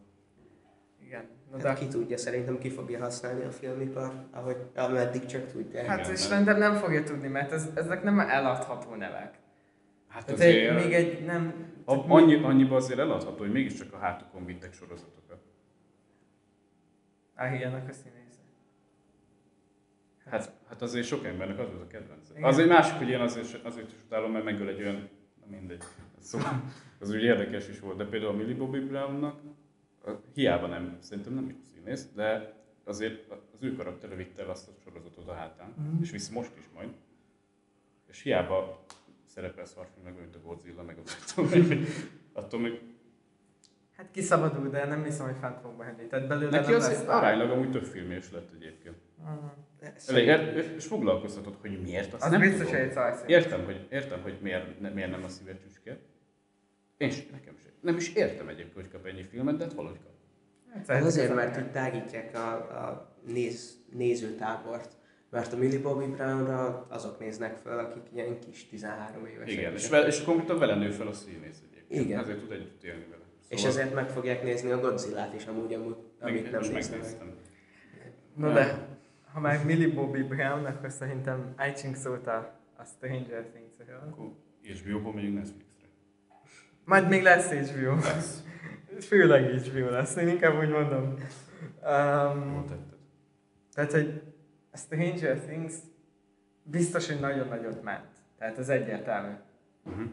[1.04, 1.28] Igen.
[1.50, 5.84] Na, Hát de, ki tudja, szerintem ki fogja használni a filmipar, ahogy ameddig csak tudja.
[5.84, 9.34] hát Igen, és szerintem nem fogja tudni, mert ez, ezek nem eladható nevek.
[10.08, 11.72] Hát Tehát azért, egy, még egy nem...
[11.84, 15.38] a, annyi, annyiba azért eladható, hogy mégiscsak a hátukon vittek sorozatokat.
[17.34, 18.40] Áhíjanak a színésze.
[20.30, 22.32] Hát, hát azért sok embernek az volt a kedvence.
[22.32, 22.44] Igen.
[22.48, 25.08] Azért másik, hogy én azért, azért is utálom, mert megöl egy olyan,
[25.50, 25.82] mindegy.
[26.20, 26.62] Szóval
[27.00, 29.40] az úgy érdekes is volt, de például a Millie Bobby Brownnak,
[30.34, 32.54] hiába nem, szerintem nem jó színész, de
[32.84, 36.02] azért az ő karaktere vitte el azt a sorozatot a hátán, Mhm.
[36.02, 36.88] és visz most is majd.
[38.10, 38.84] És hiába
[39.24, 41.02] szerepel szarfilmekben, mint a Godzilla, meg a
[42.40, 42.80] attól még,
[43.96, 46.06] Hát kiszabadul, de nem hiszem, hogy fent fog behenni.
[46.06, 47.06] Tehát belőle neki nem az lesz.
[47.06, 48.96] aránylag amúgy több filmje is lett egyébként.
[50.06, 52.82] Elég, er- és foglalkoztatod, hogy miért, azt Az nem biztos, tudom.
[52.94, 53.30] hogy.
[53.30, 55.98] Értem, hogy, értem, hogy miért, ne, miért nem a szíve csücske.
[56.96, 57.70] Én sem, nekem sem.
[57.80, 60.12] Nem is értem egyébként, hogy kap ennyi filmet, de hát valahogy kap.
[60.88, 64.96] Hát azért, mert így tágítják a, a néz, nézőtábort.
[65.30, 69.58] Mert a Millie Bobby Brownra azok néznek fel, akik ilyen kis 13 évesek.
[69.58, 72.04] Igen, és, vele, és konkrétan vele nő fel a színész egyébként.
[72.04, 72.20] Igen.
[72.20, 73.22] Ezért tud együtt élni vele.
[73.48, 76.90] És ezért meg fogják nézni a Godzilla-t is amúgy, amúgy amit nem néznek.
[76.90, 77.34] megnéztem.
[78.36, 78.88] Na de,
[79.36, 84.08] ha már Millie Bobby Brown, akkor szerintem ejtsünk szót a, a Stranger Things-ről.
[84.10, 85.88] Akkor HBO-ból megyünk Netflixre.
[86.84, 87.94] Majd még lesz HBO.
[87.94, 88.42] Lesz.
[89.00, 91.02] Főleg HBO lesz, én inkább úgy mondom.
[91.02, 92.96] Um, Jól tetted.
[93.74, 94.22] tehát, hogy
[94.70, 95.74] a Stranger Things
[96.62, 98.08] biztos, hogy nagyon nagyot ment.
[98.38, 99.34] Tehát ez egyértelmű.
[99.84, 100.06] Uh-huh.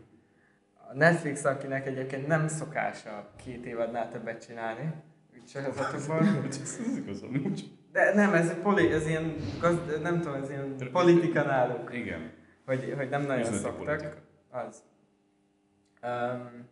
[0.90, 4.94] A Netflix, akinek egyébként nem szokása két évadnál többet csinálni,
[5.34, 6.46] úgy sorozatokban.
[6.46, 7.82] Ez az igaz, amúgy.
[7.94, 12.32] De nem, ez, poli, ez ilyen, gazd, nem tudom, ez ilyen politika náluk, Igen.
[12.66, 13.86] hogy, hogy nem nagyon Üzleti szoktak.
[13.86, 14.16] politika.
[14.50, 14.84] Az.
[16.04, 16.68] Um,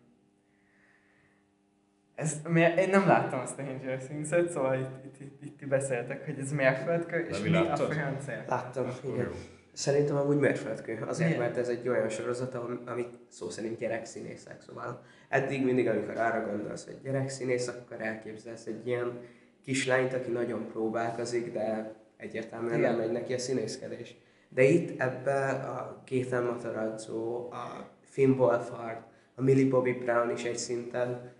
[2.15, 6.25] ez, miért- én nem láttam azt a Stranger Things-et, szóval itt, itt, itt, itt beszéltek,
[6.25, 8.43] hogy ez mérföldkő, és Levi, mi a francia.
[8.47, 9.25] Láttam, Akkor igen.
[9.25, 9.31] jó.
[9.73, 10.99] Szerintem amúgy mérföldkő.
[11.07, 11.43] Azért, Miért?
[11.43, 14.61] mert ez egy olyan sorozat, am- amit szó szerint gyerekszínészek.
[14.61, 19.19] Szóval eddig mindig, amikor arra gondolsz, hogy gyerekszínész, akkor elképzelsz egy ilyen
[19.63, 22.91] kislányt, aki nagyon próbálkozik, de egyértelműen Igen.
[22.91, 24.15] nem megy neki a színészkedés.
[24.49, 29.01] De itt ebbe a Kéten Matarazzo, a Finn Wolfhard,
[29.35, 31.31] a Millie Bobby Brown is egy szinten,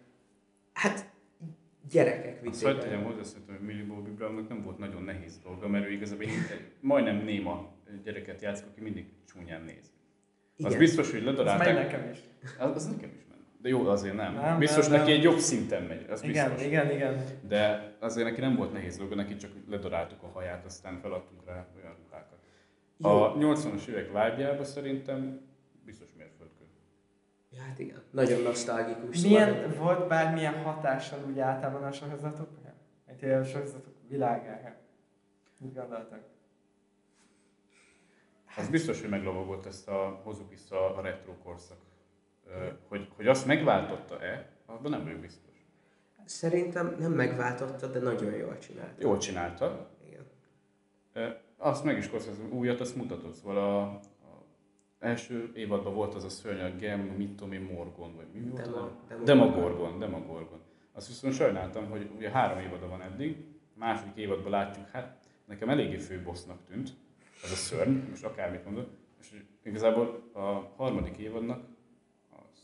[0.73, 1.10] hát
[1.91, 2.63] gyerekek Azt vitték.
[2.63, 2.84] hagyd be.
[2.84, 6.25] tegyem hozzá, szerintem, hogy Millie Bobby Brownnak nem volt nagyon nehéz dolga, mert ő igazából
[6.25, 9.91] egy majdnem néma gyereket játszik, aki mindig csúnyán néz.
[10.57, 10.77] Az Igen.
[10.77, 11.75] biztos, hogy Ez ledarálták.
[11.75, 12.19] nekem is.
[12.60, 13.25] Az, az nekem is.
[13.62, 14.34] De jó, azért nem.
[14.34, 15.19] Nem, biztos nem, neki nem.
[15.19, 16.67] egy jobb szinten megy, az Igen, biztos.
[16.67, 17.24] igen, igen.
[17.47, 21.67] De azért neki nem volt nehéz dolga, neki csak ledaráltuk a haját, aztán feladtunk rá
[21.78, 22.39] olyan ruhákat.
[23.02, 25.41] A 80-as évek vibe szerintem
[25.86, 26.63] biztos mérföldkő.
[27.50, 28.02] Ja, hát igen.
[28.12, 29.21] Nagyon nosztalgikus.
[29.21, 32.74] Milyen, szóval- volt bármilyen hatással úgy általában a sorozatokra?
[33.06, 34.76] Egy a sorozatok világára?
[35.60, 36.19] Mit gondoltak?
[38.58, 41.78] Az biztos, hogy meglovagott ezt a, hozzuk vissza a retro korszak.
[42.87, 45.51] Hogy, hogy azt megváltotta-e, abban nem vagyok biztos.
[46.25, 49.01] Szerintem nem megváltotta, de nagyon jól csinált.
[49.01, 49.89] Jól csinálta.
[50.07, 51.37] Igen.
[51.57, 53.33] Azt meg is korszak, újat azt mutatott.
[53.33, 54.45] Szóval a, a
[54.99, 58.61] első évadban volt az a szörny, a Gem, mit tudom én, Morgon, vagy mi volt
[58.61, 58.91] Demo-?
[59.07, 59.25] Demogorgon.
[59.25, 60.59] Demogorgon, Demogorgon.
[60.93, 65.69] Azt viszont sajnáltam, hogy ugye három évada van eddig, a második évadban látjuk, hát nekem
[65.69, 66.89] eléggé fő bossnak tűnt,
[67.43, 68.87] az a szörny, most akármit mondod,
[69.19, 70.39] és igazából a
[70.75, 71.70] harmadik évadnak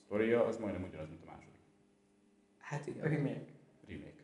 [0.07, 1.59] sztoria az majdnem ugyanaz, mint a második.
[2.59, 3.03] Hát igen.
[3.09, 3.45] Remake.
[3.87, 4.21] Remake.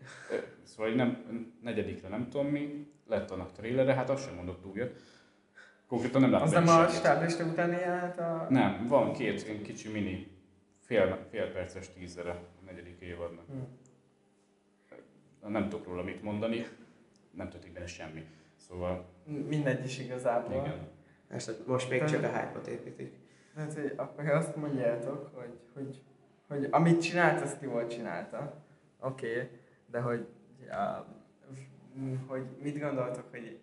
[0.63, 1.25] Szóval nem,
[1.61, 5.01] negyedikre nem tudom mi, lett annak trailerre, hát azt sem mondott újat.
[5.87, 8.47] Konkrétan nem láttam Az nem a stáblista utáni jelent a...
[8.49, 10.27] Nem, van két ilyen kicsi mini,
[10.79, 13.45] fél, fél perces tízere a negyedik évadnak.
[13.47, 13.57] Hm.
[15.51, 16.65] Nem tudok róla mit mondani,
[17.31, 18.25] nem történik benne semmi.
[18.57, 20.61] Szóval, Mindegy is igazából.
[20.61, 20.87] igen.
[21.27, 23.22] Persze, most még csak a hype-ot építik.
[23.55, 26.01] Tehát, hogy akkor azt mondjátok, hogy, hogy,
[26.47, 28.53] hogy amit csinált, azt jól csinálta.
[28.99, 29.49] Oké, okay,
[29.85, 30.27] de hogy,
[30.67, 31.05] ja,
[32.27, 33.59] hogy mit gondoltok, hogy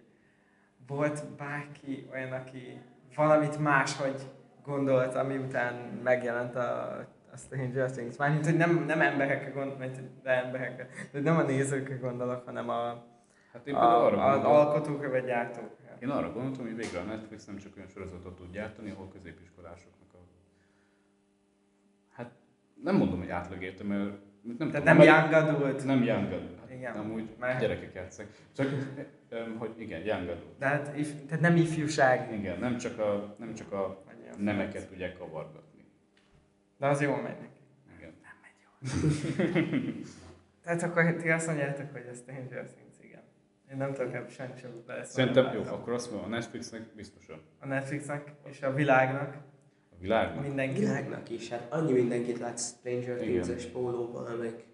[0.87, 2.81] volt bárki olyan, aki
[3.17, 4.31] valamit máshogy
[4.65, 6.97] gondolt, ami után megjelent a,
[7.33, 8.17] a Stranger Things.
[8.17, 9.91] Mármint, hogy nem, nem emberekre gondolok,
[10.23, 13.09] de emberekre, de nem a nézőkre gondolok, hanem a,
[13.53, 15.80] Hát én a, arra az gondoltam, alkotókra vagy gyártókra.
[16.01, 20.09] Én arra gondoltam, hogy végre a Netflix nem csak olyan sorozatot tud gyártani, ahol középiskolásoknak
[20.13, 20.17] a...
[22.13, 22.31] Hát
[22.83, 24.11] nem mondom, hogy átlagérte, mert
[24.43, 25.85] nem Tehát tudom, nem amelyik- young adult.
[25.85, 26.59] Nem young adult.
[26.61, 28.27] Hát Igen, Amúgy mert- gyerekek játszik.
[28.53, 28.69] Csak,
[29.59, 30.59] hogy igen, young adult.
[30.59, 32.33] Tehát, if, tehát nem ifjúság.
[32.33, 34.05] Igen, nem csak a, nem csak a
[34.39, 35.85] nemeket tudják kavargatni.
[36.79, 37.61] De az jól megy neki.
[37.99, 38.13] Igen.
[40.63, 42.49] Tehát akkor ti azt mondjátok, hogy ez igen.
[43.71, 45.11] Én nem tudok ebből semmit sem lesz.
[45.11, 47.41] Szerintem jó, akkor azt mondom, a Netflixnek biztosan.
[47.61, 49.35] A Netflixnek és a világnak,
[49.93, 50.43] A világnak.
[50.43, 50.89] mindenkinek.
[50.89, 53.17] Világnak is, hát annyi mindenkit látsz Stranger.
[53.17, 54.65] Things-es pólóban, meg,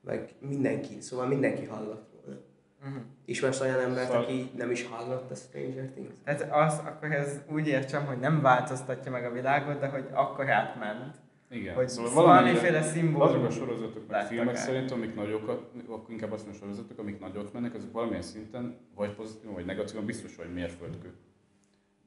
[0.00, 2.38] meg mindenki, szóval mindenki hallott róla.
[2.84, 3.02] Uh-huh.
[3.24, 6.14] Ismersz olyan embert, Szóval- aki nem is hallott a Stranger Things?
[6.24, 10.50] Tehát az, akkor ez úgy értsem, hogy nem változtatja meg a világot, de hogy akkor
[10.50, 11.16] átment.
[11.50, 11.74] Igen.
[11.74, 13.28] Hogy szóval szóval valamiféle szimbólum.
[13.28, 14.62] azok a sorozatok, meg filmek el.
[14.62, 19.14] szerintem, amik nagyokat, akkor inkább azt mondom, sorozatok, amik nagyot mennek, azok valamilyen szinten, vagy
[19.14, 21.12] pozitívan, vagy negatívan, biztos, hogy mérföldkő.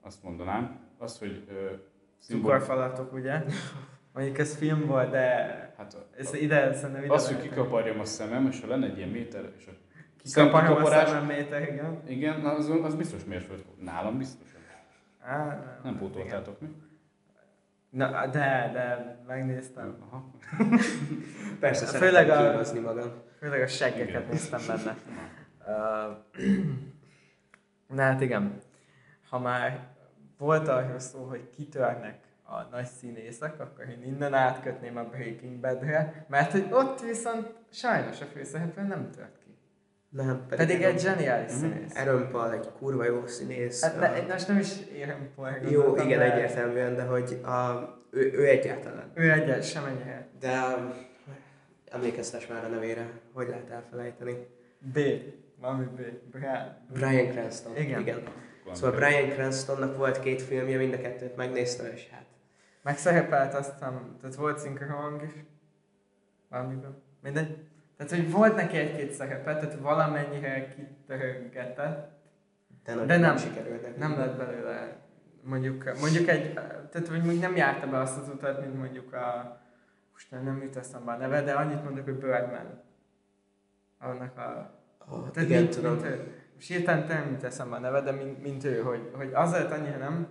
[0.02, 0.80] Azt mondanám.
[0.98, 1.72] Az, hogy ö,
[2.20, 2.52] szimbol...
[2.52, 3.44] Cukorfalatok, ugye?
[4.14, 8.06] Mondjuk ez film volt, de Hát a, ez ide szerintem ide az, hogy kikaparjam a
[8.06, 9.72] szemem, és ha lenne egy ilyen méter, és a
[10.18, 12.02] Kikaparjam a szemem méter, igen.
[12.08, 13.70] Igen, az, az biztos mérföldkő.
[13.80, 14.60] Nálam biztosan.
[15.20, 16.68] Á, nem, Nem pótoltátok mi?
[17.94, 19.98] Na, de, de megnéztem.
[20.10, 20.32] Aha.
[21.60, 23.12] Persze Főleg a- kínozni magam.
[23.40, 24.24] Főleg a seggeket Igen.
[24.30, 24.96] néztem benne.
[27.96, 28.62] Na hát igen,
[29.30, 29.88] ha már
[30.38, 36.26] volt arról szó, hogy kitörnek a nagy színészek, akkor én innen átkötném a Breaking Badre,
[36.30, 39.43] mert hogy ott viszont sajnos a főszereplő nem tört.
[40.14, 41.60] Nem, Pedig Aaron- egy zseniális Mhm.
[41.62, 41.96] színész.
[41.96, 43.84] Aaron Paul egy kurva jó színész.
[43.84, 44.70] Hát a- ne, most nem is
[45.02, 45.50] Aaron Paul.
[45.72, 49.12] Jó, igen, de egyértelműen, de hogy a, ő, ő egyáltalán.
[49.14, 50.28] Ő egyet sem ennyire.
[50.40, 50.94] De um,
[51.86, 54.48] emlékeztes már a nevére, hogy lehet elfelejteni.
[54.94, 55.00] B.
[55.60, 56.02] Valami B.
[56.32, 56.78] Brian.
[56.94, 57.78] Brian Cranston.
[57.78, 58.00] Igen.
[58.00, 58.24] Igen.
[58.72, 62.26] Szóval Brian Cranstonnak volt két filmje, mind a kettőt megnéztem, és hát
[62.82, 65.32] Megszerepelt aztán, tehát volt szinkrohang is.
[66.50, 67.02] Valamiben.
[67.22, 67.58] Mindegy.
[67.98, 72.12] Tehát, hogy volt neki egy-két szerepe, tehát valamennyire kitörgetett,
[72.84, 73.38] de De nem.
[73.38, 74.98] sikerült nem lett belőle
[75.44, 79.62] mondjuk, mondjuk egy, tehát hogy még nem járta be azt az utat, mint mondjuk a,
[80.12, 82.82] most nem jut eszembe a neve, de annyit mondok, hogy Birdman.
[84.00, 85.92] Annak a, Oh, tehát igen, mint, tudom.
[85.92, 86.34] mint ő.
[86.56, 89.98] Most hirtelen nem jut eszembe a neve, de mint, mint ő, hogy, hogy azért annyira
[89.98, 90.28] nem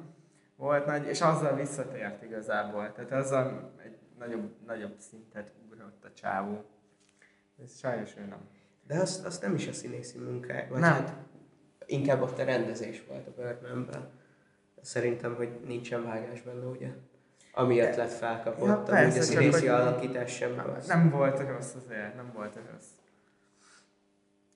[0.57, 2.92] volt nagy, és azzal visszatért igazából.
[2.92, 6.64] Tehát azzal egy nagyobb, nagyobb szintet ugrott a csávó.
[7.64, 8.48] Ez sajnos ő nem.
[8.87, 10.92] De azt, azt nem is a színészi munkája, vagy Nem.
[10.92, 11.14] hát
[11.87, 14.11] inkább ott a rendezés volt a Birdmanben.
[14.81, 16.88] Szerintem, hogy nincsen vágás benne, ugye?
[17.55, 20.87] Amiatt lett felkapott, Ja, persze, amúgy a színészi alakítás sem rossz.
[20.87, 22.88] Nem volt rossz azért, nem volt rossz.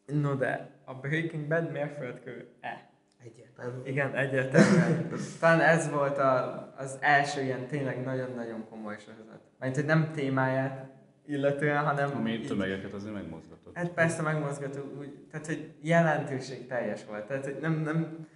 [0.07, 2.91] No de, a Breaking Bad mérföldkő-e?
[3.25, 3.81] Egyértelmű.
[3.85, 5.11] Igen, egyértelműen.
[5.41, 9.41] Talán ez volt a, az első ilyen tényleg nagyon-nagyon komoly sorozat.
[9.59, 10.96] Mert hogy nem témáját
[11.27, 12.11] illetően, hanem...
[12.17, 13.77] Ami így- tömegeket azért megmozgatott.
[13.77, 17.27] Hát persze megmozgató, úgy, tehát hogy jelentőség teljes volt.
[17.27, 18.27] Tehát hogy nem, nem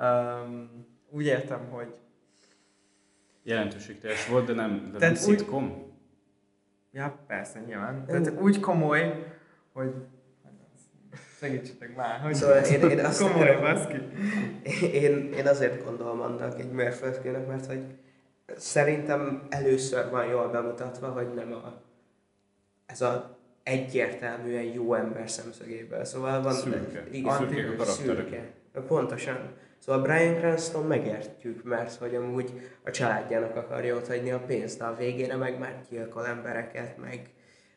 [0.00, 1.94] um, úgy értem, hogy
[3.44, 5.90] Jelentőségteljes volt, de nem, de Tehát nem úgy- szitkom.
[6.92, 8.04] Ja, persze, nyilván.
[8.06, 9.26] Tehát úgy komoly,
[9.72, 9.94] hogy...
[11.38, 12.34] Segítsetek már, hogy...
[12.34, 13.96] Szóval én- én azt komoly, akarom- baszki.
[14.86, 17.84] Én, én azért gondolom annak egy mérföldkőnek, mert hogy
[18.56, 21.82] szerintem először van jól bemutatva, hogy nem a,
[22.92, 26.04] ez a egyértelműen jó ember szemszögéből.
[26.04, 26.52] Szóval van...
[26.52, 27.04] Szürke.
[27.10, 28.50] Igen, Szürkék a szürke.
[28.86, 29.50] Pontosan.
[29.78, 32.52] Szóval Brian Cranston megértjük, mert hogy amúgy
[32.84, 37.30] a családjának akarja ott hagyni a pénzt, de a végére meg már gyilkol embereket, meg,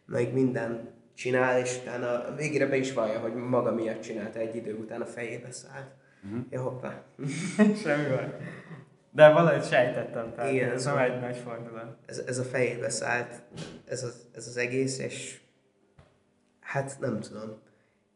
[0.05, 4.55] meg minden csinál, és utána a végére be is vallja, hogy maga miatt csinálta egy
[4.55, 5.91] idő után a fejébe szállt.
[6.21, 6.39] Mhm.
[6.49, 7.03] Ja, hoppá.
[7.83, 8.37] Semmi baj.
[9.15, 11.97] De valahogy sejtettem, tehát Igen, ez nem szóval- egy nagy fordulat.
[12.05, 13.41] Ez, ez a fejébe szállt,
[13.85, 15.39] ez az, ez az egész, és
[16.59, 17.61] hát nem tudom,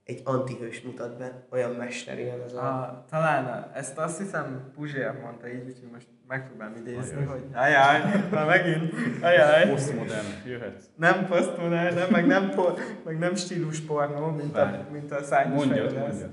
[0.03, 2.65] egy antihőst mutat be, olyan mester ilyen ez a...
[2.67, 7.25] A, talán a, ezt azt hiszem Puzsér mondta így, úgyhogy most megpróbálom idézni, Ajaj.
[7.25, 9.69] hogy ajaj, már megint, ajaj.
[9.69, 10.81] Postmodern, jöhet.
[10.95, 14.77] Nem posztmodern, nem, meg nem, po, meg nem stílus pornó, mint a, Várj.
[14.91, 16.29] mint a szányos Mondjad, mondjad.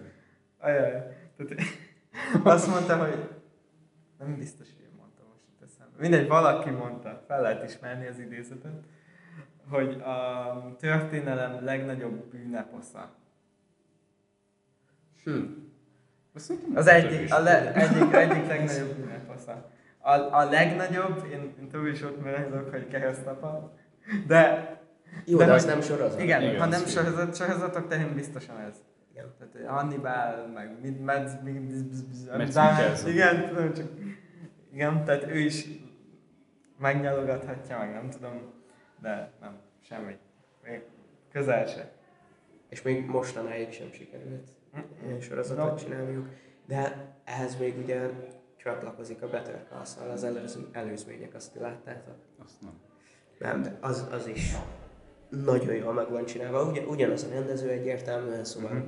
[0.59, 0.91] Ajaj.
[1.37, 1.63] Tehát,
[2.57, 3.36] azt mondta, hogy
[4.19, 6.01] nem biztos, hogy én mondtam most itt eszembe.
[6.01, 8.85] Mindegy, valaki mondta, fel lehet ismerni az idézetet,
[9.69, 13.15] hogy a történelem legnagyobb bűneposza.
[15.25, 15.41] Hm.
[16.35, 19.71] Az több egyik, a le, egyik, egyik legnagyobb bűneposza.
[19.99, 23.73] A, a legnagyobb, én, én túl is ott merezok, hogy keresztapa,
[24.27, 24.71] de
[25.25, 26.21] Jó, De de, az nem sorozat.
[26.21, 28.83] igen, Igen, ha nem sorozat, sorozatok terén biztosan ez.
[29.17, 29.35] Igen.
[29.39, 31.01] Tehát Hannibal, meg mit,
[32.37, 33.11] Mikkelsen.
[33.11, 33.87] igen, tudom, csak
[34.73, 35.67] igen, tehát ő is
[36.79, 38.53] megnyalogathatja, meg nem tudom,
[39.03, 40.17] de nem, semmi.
[40.65, 40.83] Még
[41.33, 41.93] közel se.
[42.69, 44.49] És még mostanáig sem sikerült
[45.05, 45.77] ilyen sorozatot No.
[45.77, 46.29] csinálniuk.
[46.67, 48.09] De ehhez még ugye
[48.57, 52.17] csatlakozik a Better Call az előző, előzmények, azt ti láttátok?
[52.45, 52.73] Azt nem.
[53.39, 54.55] Nem, de az, az is
[55.29, 56.63] nagyon jól meg van csinálva.
[56.71, 58.87] Ugyan, ugyanaz a rendező egyértelműen, szóval Mhm.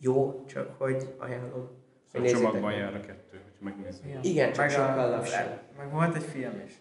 [0.00, 1.68] Jó, csak hogy ajánlom.
[2.06, 4.04] Szóval csomagban jár a kettő, hogy megnézzük.
[4.24, 5.60] Igen, csak meg sokkal a- lassabb.
[5.76, 6.80] Meg volt egy film is.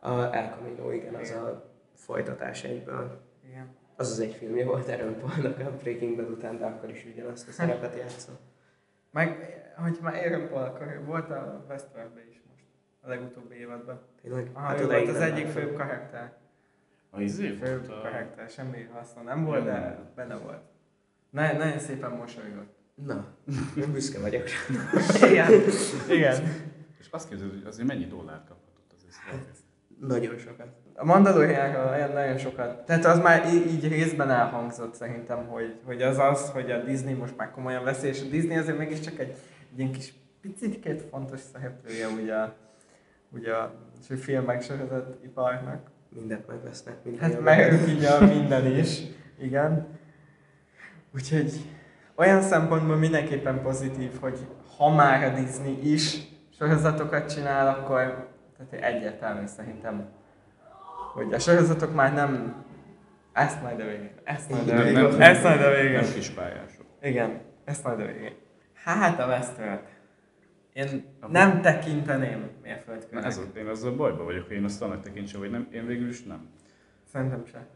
[0.00, 1.42] A El Camino, igen, az Igen.
[1.44, 1.62] a
[1.94, 3.20] folytatás egyből.
[3.48, 3.76] Igen.
[3.96, 7.48] Az az egy filmje volt Aaron Paulnak a Breaking Bad után, de akkor is ugyanazt
[7.48, 8.40] a szerepet játszott.
[9.10, 12.64] Meg, hogy már Aaron Paul, akkor volt a Westworldben is most,
[13.00, 14.00] a legutóbbi évadban.
[14.22, 14.50] Tényleg?
[14.52, 16.36] Aha, hát ő volt az egyik főbb karakter.
[17.10, 20.60] A izé Főbb karakter, semmi haszna nem volt, de benne volt.
[21.30, 22.76] Na, nagyon szépen mosolygott.
[22.94, 23.26] Na,
[23.82, 25.28] én büszke vagyok rá.
[25.28, 25.50] Igen,
[26.10, 26.42] igen.
[27.00, 29.58] És azt képzeld, hogy azért mennyi dollárt kaphatott az összes.
[30.00, 30.66] Nagyon sokat.
[30.94, 36.02] A Mandalorianról olyan nagyon sokat, tehát az már í- így részben elhangzott szerintem, hogy, hogy
[36.02, 39.28] az az, hogy a Disney most már komolyan veszi, és a Disney azért mégiscsak egy,
[39.72, 42.54] egy ilyen kis picit fontos szereplője ugye, a-
[43.30, 43.74] ugye a
[44.20, 45.90] filmek sorozat iparnak.
[46.08, 47.72] Mindent megvesznek, minden Hát meg
[48.20, 49.00] a minden is,
[49.40, 49.97] igen.
[51.14, 51.52] Úgyhogy
[52.14, 54.38] olyan szempontból mindenképpen pozitív, hogy
[54.76, 56.18] ha már a Disney is
[56.58, 60.08] sorozatokat csinál, akkor tehát egyértelmű szerintem,
[61.12, 62.64] hogy a sorozatok már nem
[63.32, 64.10] Ezt majd a végén.
[64.24, 64.92] Ezt majd a végén.
[65.02, 66.00] nem, Ezt majd a végén.
[66.00, 66.84] Nem kispályások.
[67.02, 68.32] Igen, ezt majd a végén.
[68.84, 69.80] Hát a Westworld.
[70.72, 73.24] Én A- nem tekinteném Na mérföldkőnek.
[73.24, 76.08] ez ott, én azzal bajba vagyok, hogy én azt annak tekintsem, hogy nem, én végül
[76.08, 76.48] is nem.
[77.12, 77.66] Szerintem se.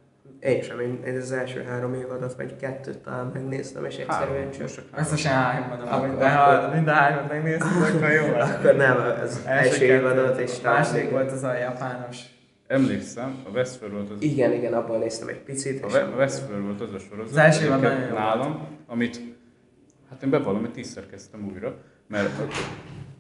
[0.41, 4.61] Én sem, én, én az első három évadot, vagy kettőt talán megnéztem, és egyszerűen csak...
[4.61, 4.83] most.
[4.97, 6.07] Összesen három ha
[6.75, 8.35] mind a hármat megnéztük, akkor jó.
[8.35, 12.19] Akkor nem, az első évadot, és talán második volt az a japános.
[12.67, 15.85] Emlékszem, a Westworld volt az, Igen, igen, abban néztem egy picit.
[15.85, 17.75] a Westworld volt az a sorozat, Az első jó
[18.15, 19.21] nálam, amit,
[20.11, 22.31] hát én bevallom, hogy tízszer kezdtem újra, mert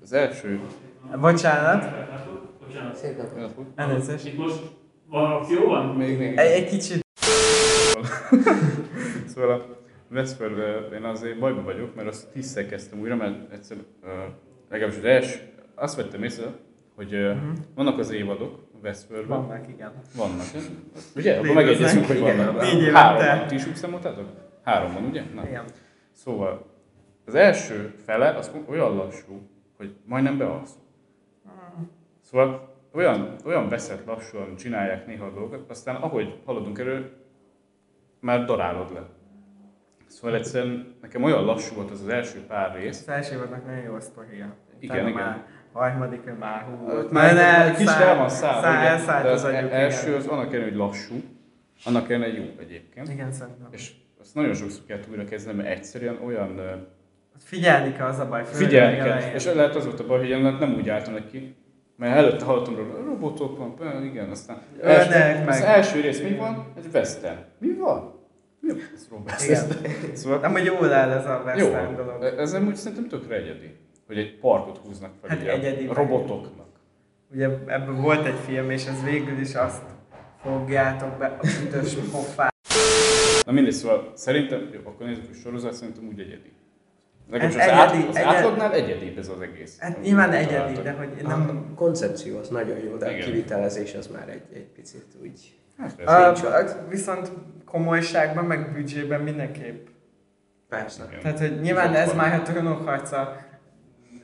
[0.02, 0.60] az első,
[1.20, 1.84] Bocsánat,
[2.94, 3.26] Szépen.
[3.74, 4.36] elnézést.
[5.06, 5.86] Van akció van?
[5.86, 7.00] még, még Egy, egy kicsit
[9.34, 9.66] Szóval a
[10.10, 14.08] Westworld, én azért bajban vagyok, mert azt tízszer kezdtem újra, mert egyszer, uh,
[14.68, 15.40] legalábbis az első,
[15.74, 16.46] azt vettem észre,
[16.94, 17.36] hogy uh,
[17.74, 19.46] vannak az évadok a Westworldben.
[19.46, 19.92] vannak, igen.
[20.16, 20.46] Vannak?
[21.16, 21.32] Ugye?
[21.32, 22.60] Abban Léteznek, megegyezünk, hogy vannak.
[22.60, 22.90] négy.
[22.92, 24.26] Három, ti is úgy számoltátok?
[24.62, 25.22] Három van, ugye?
[25.34, 25.46] Na.
[25.46, 25.64] Igen.
[26.12, 26.66] Szóval
[27.26, 30.80] az első fele az olyan lassú, hogy majdnem bealszol.
[32.20, 37.10] Szóval olyan, olyan veszett lassúan csinálják néha a dolgokat, aztán ahogy haladunk elő,
[38.20, 39.02] már darálod le.
[40.06, 43.82] Szóval egyszerűen nekem olyan lassú volt az az első pár rész, Az első évadnak nagyon
[43.82, 44.54] jó sztoria.
[44.78, 45.22] Igen, igen.
[45.22, 46.90] Már harmadik, már hú.
[46.90, 49.70] Ott Már egy kicsit száll- el van szállva, száll- igen, elszállt de az az agyuk,
[49.72, 50.18] első igen.
[50.18, 51.14] az annak ellenére, hogy lassú,
[51.84, 53.08] annak ellenére jó egyébként.
[53.08, 53.66] Igen, szerintem.
[53.70, 56.60] És azt nagyon sokszor kell újra kezdeni, mert egyszerűen olyan
[57.38, 58.44] Figyelni kell az a baj.
[58.44, 59.18] figyelni kell.
[59.34, 61.54] És lehet az volt a baj, hogy én nem úgy álltam neki,
[61.96, 65.48] mert előtte hallottam róla, robotok van, igen, aztán Ölnek első, meg.
[65.48, 66.66] az első rész mi van?
[66.76, 67.38] Egy western.
[67.58, 68.20] Mi van?
[68.60, 69.66] Mi a faszról beszélsz?
[70.12, 72.22] Szóval Nem, hogy jól áll ez a jó, western dolog.
[72.38, 73.76] ez nem úgy szerintem tökre egyedi,
[74.06, 75.96] hogy egy parkot húznak fel Hát egyedi a meg.
[75.96, 76.66] robotoknak.
[77.32, 79.82] Ugye ebből volt egy film, és ez végül is azt
[80.42, 82.50] fogjátok be a büdös pofát.
[83.46, 86.52] Na mindegy, szóval szerintem, jó, akkor nézzük a sorozat, szerintem úgy egyedi.
[87.32, 88.34] Legalábbis az, Hát át, egyedi, az egyedi.
[88.36, 89.78] átlagnál egyedibb ez az egész.
[89.78, 91.72] Hát nyilván egyedi, de hogy A nem...
[91.74, 95.54] koncepció az nagyon jó, de a kivitelezés az már egy, egy picit úgy...
[95.78, 96.00] Hát.
[96.08, 97.32] A, a, viszont
[97.64, 99.86] komolyságban, meg büdzsében mindenképp.
[100.68, 101.02] Persze.
[101.08, 101.20] Igen.
[101.20, 103.36] Tehát, hogy nyilván Ott ez már a trónok harca,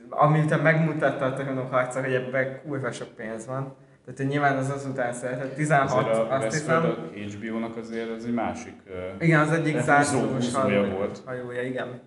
[0.09, 3.75] amiután megmutatta a trónok harca, hogy ebben kurva sok pénz van.
[4.05, 5.55] Tehát, hogy nyilván az azután született.
[5.55, 6.83] 16, Azért a azt hiszem.
[6.83, 8.73] a HBO-nak azért az egy másik...
[9.19, 11.21] Igen, az egyik zászlós húzója hajó- volt.
[11.25, 11.99] hajója, igen.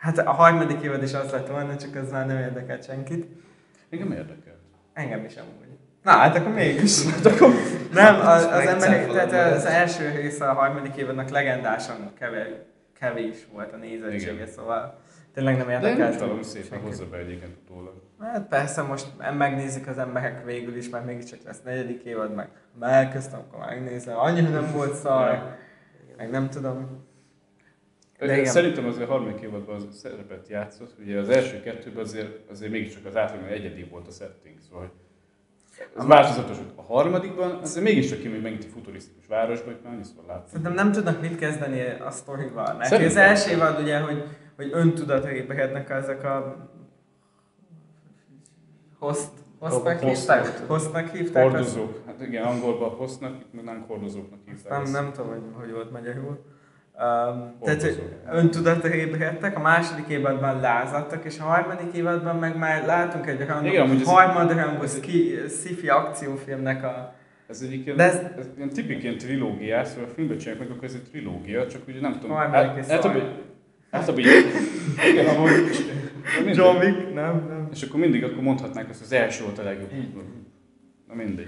[0.00, 3.26] Hát a harmadik évad is az lett volna, csak az már nem érdekelt senkit.
[3.90, 4.54] Engem érdekel.
[4.92, 5.78] Engem is amúgy.
[6.02, 7.04] Na, hát akkor mégis.
[7.10, 7.50] Hát akkor
[7.92, 12.46] nem, az, az emberek, tehát az első része a harmadik évadnak legendásan kevés,
[12.98, 14.46] kevés volt a nézettsége, Igen.
[14.46, 14.98] szóval
[15.34, 16.14] tényleg nem De én érdekelt.
[16.14, 17.94] úgy valami szépen hozza be egyébként utólag.
[18.20, 19.06] Hát persze most
[19.38, 24.16] megnézik az emberek végül is, mert mégiscsak lesz negyedik évad, meg már elkezdtem, akkor megnézem.
[24.18, 25.56] Annyira nem volt szar,
[26.16, 27.08] meg nem tudom.
[28.26, 28.44] De igen.
[28.44, 33.04] Szerintem azért a harmadik évadban az szerepet játszott, ugye az első kettőben azért, azért mégiscsak
[33.06, 34.90] az átlagnál egyedi volt a setting, szóval hogy
[35.94, 36.56] az változatos.
[36.74, 40.48] A harmadikban azért mégiscsak kimegy megint egy futurisztikus városba, hogy már annyiszor látszik.
[40.48, 42.76] Szerintem nem tudnak mit kezdeni a sztorival.
[42.78, 44.24] Neki az első évad ugye, hogy,
[44.56, 46.68] hogy öntudatra ébrednek ezek a
[48.98, 50.62] host, Host- hívták?
[50.66, 51.42] Hostnak hívták?
[51.42, 54.82] Hordozók, hát igen, angolban hoznak, itt meg nem hordozóknak hívták.
[54.82, 56.44] Nem, nem tudom, hogy, hogy volt magyarul.
[56.94, 58.00] Um, tehát,
[58.32, 63.64] öntudatra ébredtek, a második évadban lázadtak, és a harmadik évadban meg már látunk egy Igen,
[63.64, 67.14] olyan amúgy ez- harmadrangú ski- sci-fi akciófilmnek a...
[67.48, 70.76] Ez egyik ilyen, De ez, ez- ilyen tipik ilyen trilógiás, szóval a filmben csinálják meg,
[70.76, 72.36] akkor ez egy trilógia, csak ugye nem tudom.
[72.36, 73.32] Harmadik általában- szar.
[73.90, 74.46] általában így-
[75.10, 75.24] Igen,
[76.36, 76.56] mindegy.
[76.56, 77.14] John Wick?
[77.14, 77.68] Nem, nem.
[77.72, 79.90] És akkor mindig akkor mondhatnánk azt, az első volt a legjobb.
[81.08, 81.46] Na mindegy.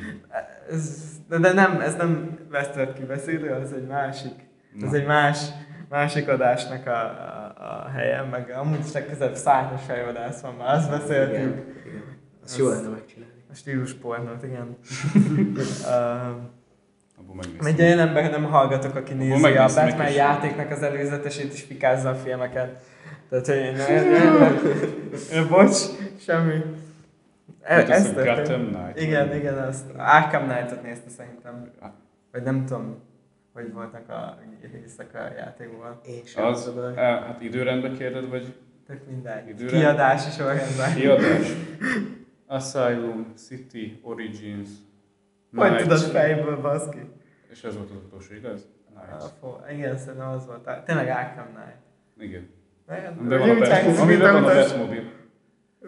[0.71, 4.33] Ez, de, nem, ez nem vesztett ki beszédről, ez egy másik,
[4.81, 4.97] ez Na.
[4.97, 5.47] egy más,
[5.89, 10.91] másik adásnak a, a, a helye, meg amúgy is legközelebb szárnyas fejvadász van, már azt
[10.91, 11.35] beszéltük.
[11.35, 12.03] Igen, igen.
[12.45, 13.33] Azt jó lenne megcsinálni.
[13.51, 14.77] A stílus pornót, igen.
[15.85, 20.15] uh, egy olyan ember nem hallgatok, aki nézi a Batman is.
[20.15, 22.83] játéknak az előzetesét és fikázza a filmeket.
[23.31, 24.59] Tehát, hogy én nem, nem, nem,
[25.33, 25.77] nem, bocs,
[26.19, 26.55] semmi.
[27.63, 28.37] E, Hát ez ez történt.
[28.37, 29.01] Gotham Knight.
[29.01, 31.71] Igen, igen, azt Arkham Knight-ot nézte szerintem.
[32.33, 33.03] Vagy nem tudom,
[33.53, 34.39] hogy voltak a
[34.73, 36.01] részek a játékból.
[36.07, 36.85] Én sem Az, tudom.
[36.85, 38.55] eh, hát időrendben kérded, vagy
[38.87, 39.49] Tök mindegy.
[39.49, 39.71] Időre?
[39.71, 40.95] Kiadási sorrendben.
[40.95, 41.53] kiadás?
[42.47, 44.69] Asylum, City, Origins,
[45.57, 45.83] Hogy Knight.
[45.83, 46.99] tudod fejből, baszki?
[47.51, 48.67] És ez volt az utolsó, igaz?
[48.95, 49.23] Knight.
[49.23, 50.85] Ah, fo- Igen, szerintem az volt.
[50.85, 52.31] Tényleg Arkham Knight.
[52.31, 52.49] Igen.
[52.87, 54.61] Nem, Amiben van a, úgy Bat- hangzik, amiben mint van a.
[54.61, 55.03] Batmobile.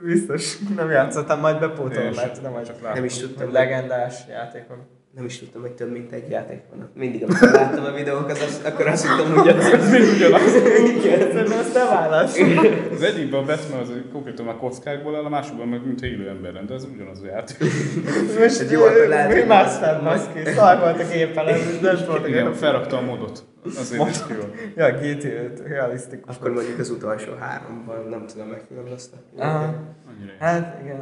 [0.03, 2.95] Biztos, nem játszottam, majd bepótolom, mert tudom, hogy csak láttam.
[2.95, 3.53] Nem is tudtam.
[3.53, 4.79] legendás játékok.
[5.15, 6.91] Nem is tudtam, hogy több mint egy játék van.
[6.95, 10.41] Mindig, amikor láttam a videókat, azt, akkor azt hittem, hogy az, Ez mind ugyanaz.
[10.51, 12.39] Szerintem ezt nem válasz.
[12.93, 16.65] Az egyikben a Batman az konkrétan már kockákból áll, a másikban meg mint élő ember
[16.65, 17.59] de ez ugyanaz a játék.
[18.39, 21.97] Most Hát jó, akkor lehet, mi hogy- master baszki, szar volt a géppel, ez nem
[22.07, 23.45] volt a Igen, felrakta a modot.
[23.79, 24.55] Azért is ki volt.
[24.77, 26.37] Ja, GT5, realisztikus.
[26.37, 28.49] akkor mondjuk az utolsó háromban nem tudom.
[30.09, 30.39] Annyira jó.
[30.39, 31.01] Hát igen,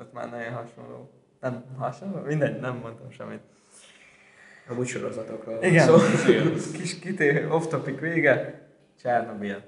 [0.00, 1.10] ott már nagyon hasonló.
[1.50, 2.20] Nem hasonló?
[2.20, 3.40] Mindegy, nem mondtam semmit.
[4.68, 5.96] Amúgy sorozatokról Igen, szó.
[6.78, 8.62] Kis kitérő off-topic vége,
[9.02, 9.62] Csernobil.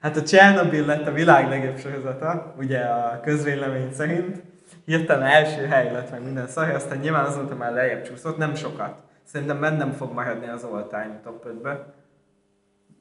[0.00, 4.42] Hát a Csernobil lett a világ legjobb sorozata, ugye a közvélemény szerint.
[4.84, 8.94] Hirtelen első hely lett meg minden szar, aztán nyilván azóta már lejjebb csúszott, nem sokat.
[9.22, 11.94] Szerintem bennem fog maradni az all-time top 5-be.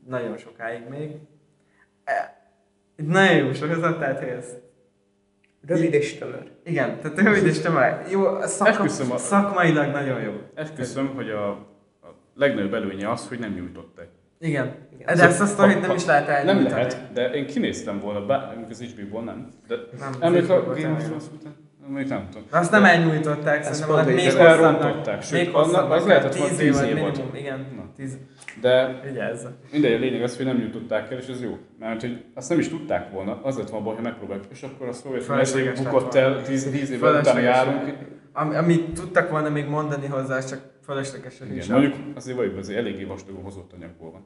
[0.07, 1.15] Nagyon sokáig még.
[2.03, 2.41] E,
[2.95, 4.45] nagyon jó sorozat, tehát hogy ez
[5.67, 6.51] Rövid és tömör.
[6.63, 8.07] igen, tehát rövid és tömeg.
[8.11, 10.31] Jó, a szak, Esküszöm, a- szakmailag nagyon jó.
[10.55, 11.49] Esküszöm, hogy a,
[12.01, 14.07] a legnagyobb előnye az, hogy nem nyújtották.
[14.39, 14.75] Igen.
[14.99, 15.15] Igen.
[15.17, 16.69] De ezt a sztorit nem is lehet Nem elnyújtani.
[16.69, 19.47] lehet, de én kinéztem volna, bár az HBO-ból nem.
[19.67, 21.55] De Nem, emlék a Game of Thrones után?
[21.93, 22.47] Még nem tudom.
[22.51, 26.35] De azt nem elnyújtották, Ez szerintem pont, hogy még elrontották, sőt, Még annak- az lehetett
[26.35, 27.15] volna 10 tíz év év vagy volt.
[27.15, 27.65] minimum, igen.
[27.75, 27.83] Na.
[27.95, 28.17] Tíz.
[28.61, 29.45] De Vigyázz.
[29.71, 31.57] mindegy, a lényeg az, hogy nem nyújtották el, és ez jó.
[31.79, 34.45] Mert hogy azt nem is tudták volna, az lett volna baj, ha megpróbáljuk.
[34.51, 37.43] És akkor a szovjet lett bukott el, 10 év után Fölösleges.
[37.55, 37.93] járunk.
[38.33, 42.79] Am, amit tudtak volna még mondani hozzá, csak fölösleges a Igen, mondjuk azért vagyok, azért
[42.79, 44.21] eléggé vastagú hozott anyagból van.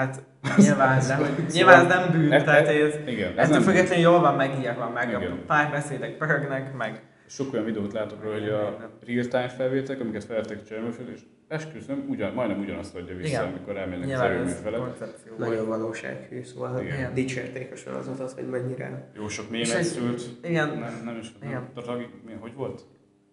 [0.00, 0.22] Hát
[0.56, 4.20] nyilván, de hogy, nyilván ez nem bűn, Ez- tehát ez, Igen, ez ettől függetlenül jól
[4.20, 5.38] van megírva, meg a Igen.
[5.46, 11.08] párbeszédek pörögnek, meg Sok olyan videót látok róla, hogy a real-time felvételek, amiket felvettek Csermőföld,
[11.08, 13.44] és esküszöm, ugyan, majdnem ugyanazt adja vissza, Igen.
[13.44, 14.80] amikor elmennek az nyilván erőmű ez felett.
[14.80, 15.32] koncepció.
[15.38, 17.14] Nagyon valósághű, szóval Igen.
[17.14, 19.10] dicsérték a sorozatot, hogy mennyire.
[19.16, 20.22] Jó sok mémet szült.
[20.42, 21.52] Igen, Nem, nem is, Igen.
[21.74, 22.82] nem, tragik, mi, hogy volt?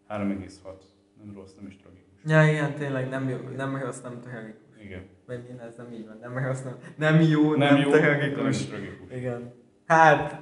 [0.07, 0.81] 3,6.
[1.23, 2.21] Nem rossz, nem is tragikus.
[2.25, 4.65] ja igen, tényleg nem jó, nem rossz, nem tragikus.
[4.81, 5.05] Igen.
[5.25, 6.61] Vagy mi ez nem így van, nem rossz,
[6.95, 8.65] nem, jó, nem, Nem jó, nem tragikus.
[8.65, 9.11] tragikus.
[9.11, 9.53] Igen.
[9.85, 10.41] Hát,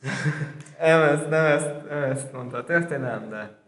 [0.80, 3.58] nem ezt, nem ezt, nem ezt mondta a történelem, de...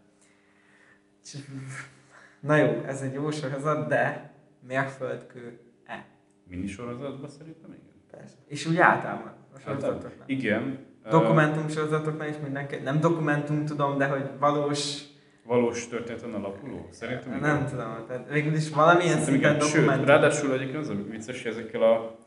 [2.40, 4.32] Na jó, ez egy jó sorozat, de
[4.66, 6.07] mérföldkő-e?
[6.49, 7.93] Minisorozatban szerintem igen.
[8.11, 8.34] Persze.
[8.47, 10.12] És úgy általában a sorozatoknál.
[10.18, 10.78] Hát, igen.
[11.11, 15.03] Dokumentum sorozatoknál is mindenki, nem dokumentum tudom, de hogy valós,
[15.45, 16.88] valós történeten alapuló?
[16.90, 17.40] Szerintem igen.
[17.40, 19.61] nem tudom, tehát végül is valamilyen szinten igen.
[19.61, 20.07] Sőt, dokumentum.
[20.07, 22.18] ráadásul egyébként az a vicces, hogy ezekkel a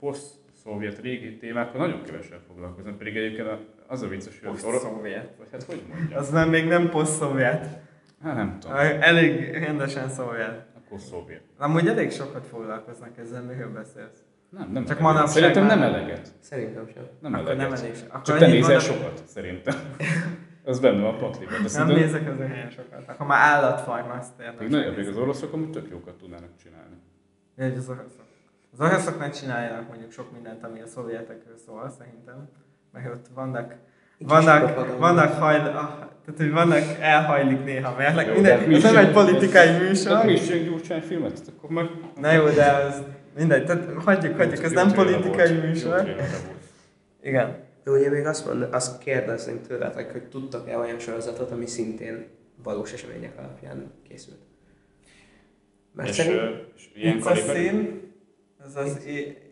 [0.00, 3.48] poszt-szovjet régi témákkal nagyon kevesen foglalkoznak, pedig egyébként
[3.86, 4.82] az a vicces, hogy az orosz...
[4.82, 6.18] Vagy hát hogy mondjam?
[6.18, 7.82] Az nem, még nem poszt-szovjet.
[8.22, 8.76] Hát nem tudom.
[9.00, 10.66] Elég rendesen szovjet.
[10.76, 11.42] Akkor szovjet.
[11.58, 14.22] Amúgy elég sokat foglalkoznak ezzel, miről beszélsz.
[14.50, 16.32] Nem, nem Csak manapság Szerintem nem eleget.
[16.40, 17.02] Szerintem sem.
[17.20, 17.68] Nem Akkor eleget.
[17.70, 19.74] nem elég akkor Csak te nézel sokat, szerintem.
[20.64, 21.52] Az benne van a pakliban.
[21.52, 23.02] Nem szerintem nézek az olyan sokat.
[23.06, 26.96] Akkor már állatfajma, azt még nagyon még az oroszok amúgy tök jókat tudnának csinálni.
[27.56, 28.24] Ja, hogy az oroszok.
[28.72, 32.48] Az oroszok csináljanak mondjuk sok mindent, ami a szovjetekről szól, szerintem.
[32.92, 33.74] Mert ott vannak,
[34.18, 35.72] vannak, vannak hajl, ah,
[36.24, 38.02] tehát, hogy vannak, elhajlik néha.
[38.02, 40.30] Jó, Mindegy, de mi ez is nem egy politikai mi műsor.
[40.30, 41.42] is ilyen Gyurcsány filmet?
[41.56, 41.90] Akkor meg...
[42.20, 43.02] Na jó, de az
[43.36, 46.16] mindegy, tehát hagyjuk, hagyjuk, ez nem politikai műsor.
[47.22, 47.63] Igen.
[47.84, 52.26] De ugye még azt, mond, azt kérdezném tőletek, hogy tudtak-e olyan sorozatot, ami szintén
[52.62, 54.38] valós események alapján készült?
[55.92, 56.40] Mert És, szerint...
[56.76, 58.02] és ilyen szín,
[58.66, 58.98] ez az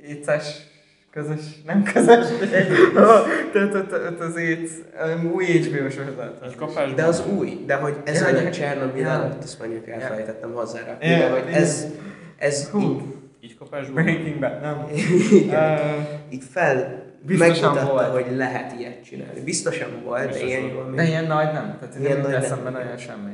[0.06, 0.70] éces
[1.10, 2.26] közös, nem közös,
[3.52, 4.72] tehát az éc,
[5.04, 6.94] um, új HBO sorozat.
[6.94, 9.08] De az új, de hogy ez a Csernobyl Ja.
[9.08, 11.86] előtt, azt mondjuk elfelejtettem hozzárakni, de hogy ez,
[12.36, 13.02] ez így,
[13.40, 14.04] Így kapásban?
[14.04, 14.86] Breaking Bad, nem?
[15.32, 18.24] igen, Uh, így fel Biztosan megmutatta, volt.
[18.26, 19.40] hogy lehet ilyet csinálni.
[19.40, 21.08] Biztosan volt, Biztos de ilyen jól de még.
[21.08, 22.42] ilyen nagy nem, tehát Ilyen nem nagy nem.
[22.42, 23.32] eszembe nagyon semmi.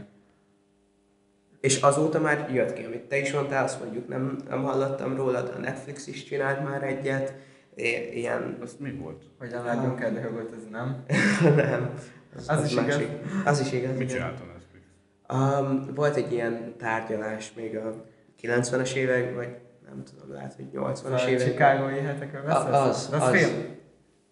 [1.60, 5.52] És azóta már jött ki, amit te is mondtál, azt mondjuk nem, nem hallottam rólad,
[5.56, 7.34] a Netflix is csinált már egyet,
[7.74, 9.22] I- ilyen, Az mi volt?
[9.38, 11.04] Hogyan látjunk el drogot, ez nem?
[11.56, 11.90] nem,
[12.36, 12.86] az, Az is igaz.
[12.86, 13.08] másik.
[13.44, 13.96] Az is igaz.
[13.96, 14.84] Mit csinált a Netflix?
[15.32, 18.04] Um, volt egy ilyen tárgyalás még a
[18.42, 19.48] 90-es évek, vagy
[19.88, 21.58] nem tudom, lehet, hogy 80-as A évek.
[22.04, 22.64] Hetekről beszélsz?
[22.74, 23.30] A- az, De az, az.
[23.36, 23.76] film.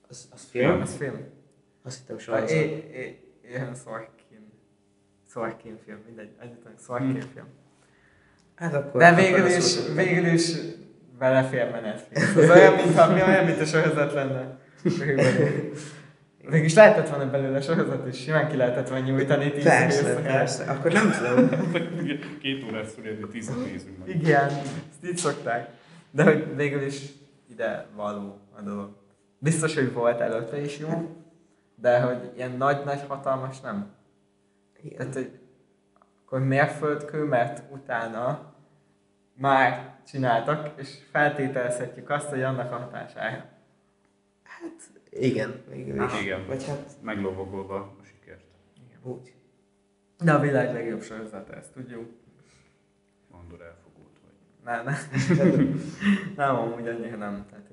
[0.09, 0.81] Az, az film?
[0.81, 1.17] Az film.
[1.83, 2.51] Azt hittem A, sorozat.
[2.51, 2.61] é,
[2.93, 4.53] é, ilyen Sorkin.
[5.31, 6.31] Sorkin film, mindegy.
[6.41, 7.29] Annyit Sorkin Hm.
[7.35, 7.47] film.
[8.55, 9.01] Hát akkor...
[9.01, 10.53] De végül is, végül is
[11.19, 12.35] beleférne Netflix.
[12.37, 14.59] Az olyan, mintha mi olyan, mint a sorozat lenne.
[14.83, 15.73] Körülbelül.
[16.49, 20.65] Végül is lehetett volna belőle sorozat is, simán ki lehetett volna nyújtani tíz Persze, persze.
[20.65, 21.51] Akkor nem tudom.
[22.43, 24.09] Két órát szülni, tízet nézünk meg.
[24.09, 24.45] Igen,
[24.91, 25.71] ezt így szokták.
[26.11, 27.01] De hogy végül is
[27.51, 28.91] ide való a dolog.
[29.39, 31.17] Biztos, hogy volt előtte is jó,
[31.75, 33.95] de hogy ilyen nagy-nagy hatalmas nem.
[34.83, 34.99] Igen.
[34.99, 35.39] Tehát, hogy
[36.25, 38.55] akkor mérföldkő, mert utána
[39.35, 43.45] már csináltak, és feltételezhetjük azt, hogy annak a hatására.
[44.43, 46.21] Hát igen, végül is.
[46.21, 46.47] Igen.
[46.47, 48.45] Vagy hát Meglovagolva a sikert.
[49.03, 49.35] úgy.
[50.19, 52.11] De a világ legjobb sorozata, ezt tudjuk.
[53.31, 54.65] Andor elfogult vagy.
[54.65, 55.81] Nem, nem.
[56.37, 57.47] nem, amúgy annyira nem.
[57.51, 57.71] Tehát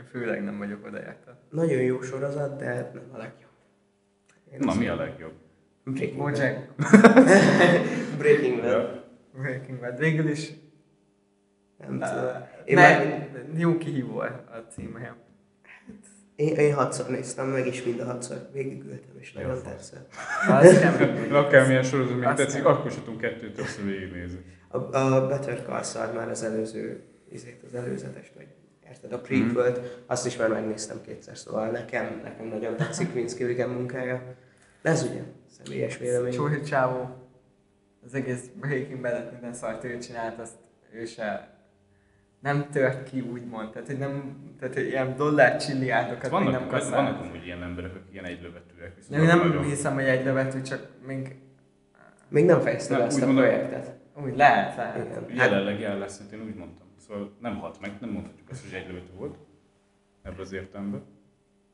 [0.00, 1.38] én, főleg nem vagyok oda érte.
[1.50, 3.50] Nagyon jó sorozat, de nem a legjobb.
[4.52, 5.32] Én Na, mi a legjobb?
[5.84, 6.32] Breaking Bad.
[6.32, 6.74] Bojack,
[8.18, 9.04] Breaking Bad.
[9.40, 9.98] Breaking Bad.
[9.98, 10.52] Végül is
[11.78, 12.48] Nem uh, tudom.
[12.64, 15.16] Én, ne, már, jó kihívó a címe.
[16.36, 19.72] én, én hatszor néztem meg, és mind a hatszor végigültem, és Jó, nagyon fasz.
[19.72, 20.14] tetszett.
[21.32, 24.40] Akármilyen sorozat még tetszik, akkor sem tudunk kettőt többször végignézni.
[24.68, 28.46] A, a Better Call Saul már az előző, izét, az előzetest, vagy
[28.90, 29.76] érted, a prequel
[30.06, 34.22] azt is már megnéztem kétszer, szóval nekem, nekem nagyon tetszik Vince Gilligan munkája.
[34.82, 36.32] De ez ugye személyes vélemény.
[36.32, 37.08] Csóhi csávó,
[38.04, 40.54] az egész Breaking Bad-et minden szart ő csinált, azt
[40.92, 41.48] ő se
[42.40, 46.90] nem tört ki úgymond, tehát hogy nem, tehát hogy ilyen dollár csilliárdokat még nem Vannak,
[46.90, 48.92] vannak amúgy ilyen emberek, akik ilyen egylövetőek.
[49.12, 51.36] Én nem nagyon- hiszem, hogy egy lövető, csak még
[52.28, 53.94] Még nem fejezte be Nem, ezt úgy a projektet.
[54.24, 54.96] úgy lehet, lehet.
[54.96, 55.12] Igen.
[55.38, 56.86] Hát, Jelenleg jelen lesz, én úgy mondtam.
[57.10, 59.36] Szóval nem hat meg, nem mondhatjuk azt, hogy egylövető volt.
[60.22, 61.02] Ebből az értelemben.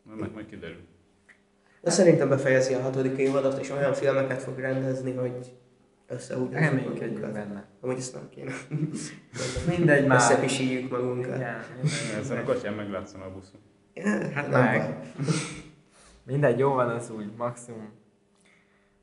[0.02, 0.80] Majd, majd, majd kiderül.
[1.82, 5.56] de szerintem befejezi a hatodik évadot, és olyan filmeket fog rendezni, hogy
[6.06, 7.32] összehúgyjuk Reménykedjünk magunkat.
[7.32, 7.66] benne.
[7.80, 8.52] Amúgy ezt nem kéne.
[9.76, 10.16] Mindegy már.
[10.16, 11.36] Összepisíljük magunkat.
[11.36, 11.60] Igen,
[12.18, 13.60] Ezen a gatyán meglátszom a buszon.
[13.94, 14.80] Ja, Hát nem meg.
[14.80, 15.10] baj.
[16.22, 17.90] Mindegy, jó van az úgy, maximum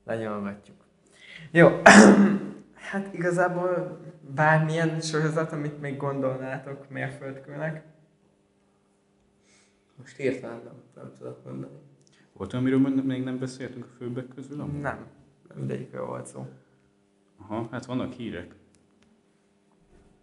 [0.06, 0.78] lenyolgatjuk.
[1.52, 1.82] Jó,
[2.90, 4.00] hát igazából
[4.36, 7.84] bármilyen sorozat, amit még gondolnátok mérföldkőnek.
[9.96, 11.78] Most hirtelen nem, nem tudok mondani.
[12.34, 14.62] Volt olyan, amiről még nem beszéltünk a főbbek közül?
[14.62, 14.82] amúgy?
[14.82, 15.06] Nem,
[15.56, 16.48] mindegyikről volt szó.
[17.38, 18.56] Aha, hát vannak hírek.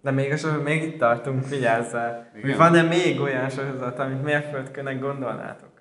[0.01, 2.33] De még, a még itt tartunk, vigyázzál.
[2.57, 5.81] Van-e még olyan sorozat, amit mérföldkőnek gondolnátok?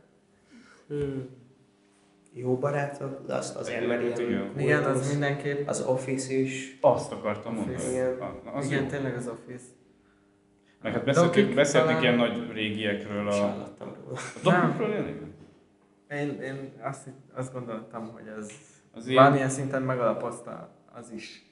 [2.34, 4.60] Jó barátok, de azt azért, mert ilyen Igen.
[4.60, 5.68] Igen, az mindenképp.
[5.68, 6.78] Az Office is.
[6.82, 7.78] Azt akartam mondani.
[7.92, 8.18] Igen.
[8.22, 8.90] A- Az Igen, jó.
[8.90, 9.66] tényleg az Office.
[10.82, 13.28] Meg hát beszéltünk, Dokik beszéltünk talán- ilyen nagy régiekről.
[13.28, 14.18] A, hallottam róla.
[14.18, 15.28] a dokikról én.
[16.10, 18.52] Én, én azt, azt gondoltam, hogy ez
[18.94, 21.44] Az én, valamilyen szinten megalapozta az is.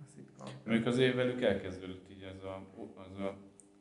[0.00, 0.46] A szitkom.
[0.66, 2.62] mondjuk az velük elkezdődött így ez a,
[3.00, 3.34] az a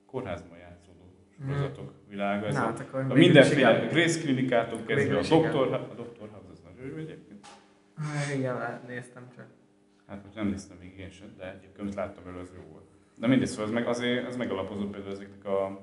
[0.06, 1.14] kórházban játszódó
[1.46, 2.46] sorozatok világa.
[2.46, 3.88] Ez Na, a, hát akkor a mindenféle igen.
[3.90, 6.17] Grace klinikától kezdve a doktor, a doktor
[6.84, 7.48] Jó egyébként.
[7.98, 9.48] Ah, Igen, hát néztem csak.
[10.08, 12.86] Hát most nem néztem még én sem, de egyébként láttam belőle, az jó volt.
[13.18, 15.82] De mindegy, szóval ez, meg, azért, ez megalapozott például ezeknek a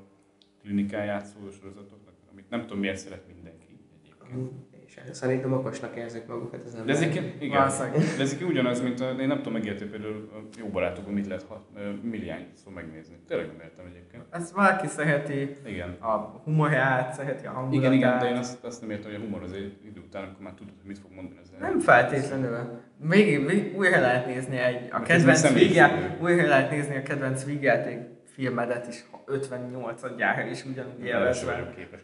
[0.60, 3.66] klinikán játszó sorozatoknak, amit nem tudom miért szeret mindenki
[4.00, 4.73] egyébként.
[5.10, 7.02] És szerintem okosnak érzik magukat az De emberek.
[7.02, 7.68] ezek, igen,
[8.16, 11.42] de ezek ugyanaz, mint a, én nem tudom megérteni például a jó barátokon mit lehet
[11.48, 11.62] hat,
[12.02, 13.14] milliány szó megnézni.
[13.28, 14.22] Tényleg nem értem egyébként.
[14.30, 15.96] Ezt valaki szereti Igen.
[16.00, 17.92] a humorját, szereti a hangulatát.
[17.92, 20.22] Igen, igen, de én azt, azt nem értem, hogy a humor az egy idő után,
[20.22, 21.68] amikor már tudod, hogy mit fog mondani az ember.
[21.70, 22.82] Nem feltétlenül.
[22.96, 27.44] Végig, végig újra lehet nézni egy, a Mert kedvenc vígját, újra lehet nézni a kedvenc
[27.44, 27.98] vígjáték
[28.34, 31.72] filmedet is 58 gyára is ugyanúgy élvezve.
[31.76, 32.00] képes.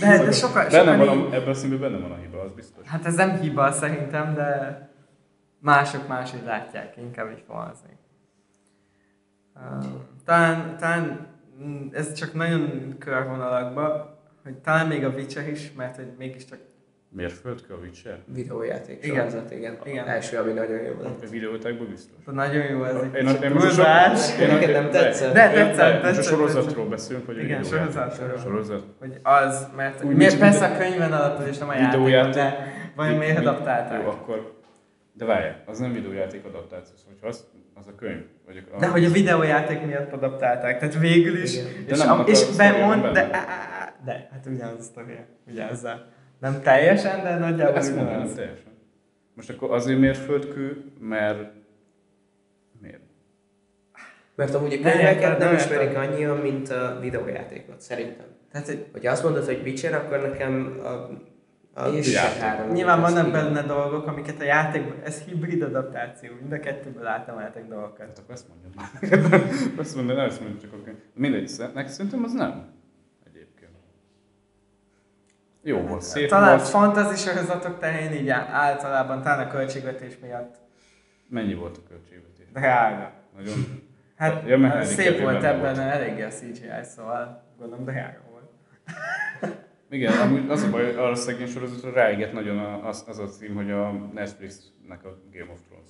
[0.00, 2.52] De, de sokan, Benne sokan van a, ebben a színben benne van a hiba, az
[2.52, 2.88] biztos.
[2.88, 4.80] Hát ez nem hiba szerintem, de
[5.58, 7.98] mások máshogy látják, inkább így fogalmazni.
[10.24, 11.26] Talán, talán
[11.62, 16.58] mm, ez csak nagyon körvonalakba, hogy talán még a Witcher is, mert hogy mégiscsak
[17.16, 18.18] Mérföldkő a Witcher?
[18.34, 19.16] Videójáték Igen.
[19.30, 19.78] sorozat, igen.
[19.84, 20.06] Igen.
[20.06, 21.22] Első, ami nagyon jó volt.
[21.22, 22.16] A videótákból biztos.
[22.32, 25.32] nagyon jó ez egy Én, a, kicsit a- Neked nem tetszett?
[25.32, 28.38] De én- tetszett, Most a tetszett, sorozatról beszélünk, a Igen, sorozatról.
[28.38, 28.84] Sorozat.
[28.98, 33.18] hogy az, mert Úgy, miért persze a könyven alapul és nem a játékon, de vajon
[33.18, 34.02] miért Mi- adaptálták?
[34.02, 34.52] Jó, akkor...
[35.12, 37.44] De várjál, az nem videójáték adaptáció, szóval az,
[37.74, 38.78] az a könyv, vagy a...
[38.78, 41.66] De hogy a videójáték miatt adaptálták, tehát végül is, Igen.
[41.86, 43.28] és, nem és bemond, de,
[44.04, 46.12] de, hát ugyanaz a sztoria, vigyázzál.
[46.38, 48.34] Nem teljesen, de nagyjából Ezt mondanám ugyanaz.
[48.34, 48.72] teljesen.
[49.34, 51.52] Most akkor azért mérföldkő, mert...
[52.80, 53.00] Miért?
[54.34, 58.26] Mert amúgy a könyveket nem nem ismerik annyian, mint a videójátékot, szerintem.
[58.52, 60.88] Tehát, hogy Hogyha azt mondod, hogy Witcher, akkor nekem a,
[61.80, 66.52] a És három nyilván az vannak benne dolgok, amiket a játékban, ez hibrid adaptáció, mind
[66.52, 67.98] a kettőből átemeltek dolgokat.
[67.98, 68.72] Hát akkor ezt mondjam.
[69.78, 70.96] azt mondom, nem ezt mondjuk csak könyv.
[71.14, 72.73] Mindegy, szerintem az nem.
[75.66, 76.68] Jó volt, szép Talán volt.
[76.68, 80.56] fantasy sorozatok terén így általában, talán a költségvetés miatt
[81.28, 82.46] Mennyi volt a költségvetés?
[82.52, 83.12] drága.
[83.36, 83.54] Nagyon...
[84.16, 85.78] Hát Ja, Henry szép volt ebben, volt.
[85.78, 88.50] eléggé a CGI, szóval gondolom drága volt.
[89.90, 93.70] Igen, amúgy az a baj, arra szegény sorozatra ráégett nagyon az, az a cím, hogy
[93.70, 95.88] a Netflixnek a Game of Thrones.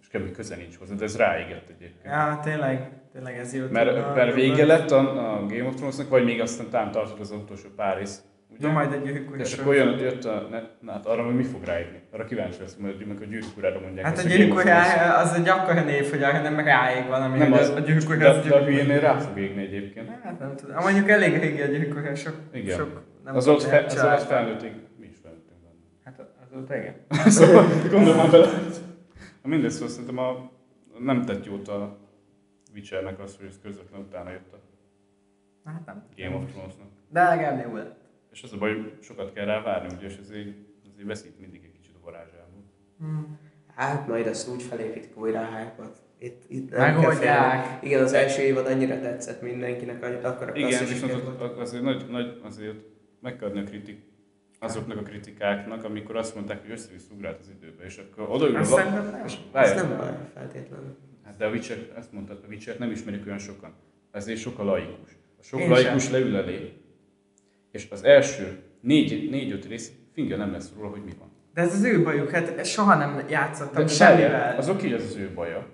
[0.00, 0.32] És kb.
[0.36, 2.04] köze nincs hozzá, de ez ráégett egyébként.
[2.14, 3.66] Ja, tényleg, tényleg ez jó.
[3.70, 4.98] Mert, mert vége lett a,
[5.34, 8.22] a Game of Thrones-nak, vagy még aztán talán tartott az utolsó pár rész.
[8.58, 8.66] Ugye?
[8.66, 11.42] De majd egy gyűrűk és akkor jön, jött a, ne, na, hát arra, hogy mi
[11.42, 12.02] fog ráírni.
[12.10, 14.06] Arra kíváncsi lesz, majd amikor a gyűrűk urára mondják.
[14.06, 14.58] Hát a hogy gyűrűk
[15.22, 17.38] az egy akkora név, hogy arra nem ráég valami.
[17.38, 20.08] Nem hogy az, a gyűrűk urá, de, de a hülyénél rá fog égni egyébként.
[20.22, 20.76] Hát nem tudom.
[20.76, 22.76] Mondjuk elég régi a gyűrűk sok, Igen.
[22.76, 25.74] sok nem Az ott, fe, az ott felnőttig, mi is felnőttünk benne.
[26.04, 26.94] Hát az ott igen.
[27.38, 28.46] Szóval gondolom már bele.
[29.42, 30.50] Na mindegy, szóval szerintem a,
[30.98, 31.98] nem tett jót a
[32.74, 34.56] Witchernek az, hogy ez közvetlen utána jött a
[35.64, 36.04] Hát nem.
[36.16, 36.88] Game of Thrones-nak.
[37.08, 38.01] De legalább jó lett.
[38.32, 40.48] És az a baj, hogy sokat kell rá várni, ugye, és ezért,
[40.92, 42.62] ezért veszít mindig egy kicsit a varázsából.
[42.98, 43.38] Hmm.
[43.74, 46.02] Hát majd ezt úgy felépítik újra a hype-ot.
[46.18, 47.84] Itt, itt nem Megoldják.
[47.84, 52.06] Igen, az első évad annyira tetszett mindenkinek, hogy akkor a Igen, viszont ott- azért, nagy,
[52.10, 52.76] nagy, azért
[53.20, 54.02] meg kell adni a kritik,
[54.58, 58.72] azoknak a kritikáknak, amikor azt mondták, hogy össze-vissza ugrált az időbe, és akkor odaül Azt
[58.72, 59.24] a szerintem nem.
[59.52, 60.96] Ez nem baj feltétlenül.
[61.24, 63.74] Hát de a Witcher, ezt mondtad, a Witcher nem ismerik olyan sokan.
[64.10, 65.10] Ezért sok a laikus.
[65.38, 66.12] A sok Én laikus sem.
[66.12, 66.72] leül elé,
[67.72, 71.30] és az első négy, négy-öt rész fingja nem lesz róla, hogy mi van.
[71.54, 74.56] De ez az ő bajuk, hát soha nem játszottam De semmivel.
[74.58, 75.66] az oké, ez az ő baja.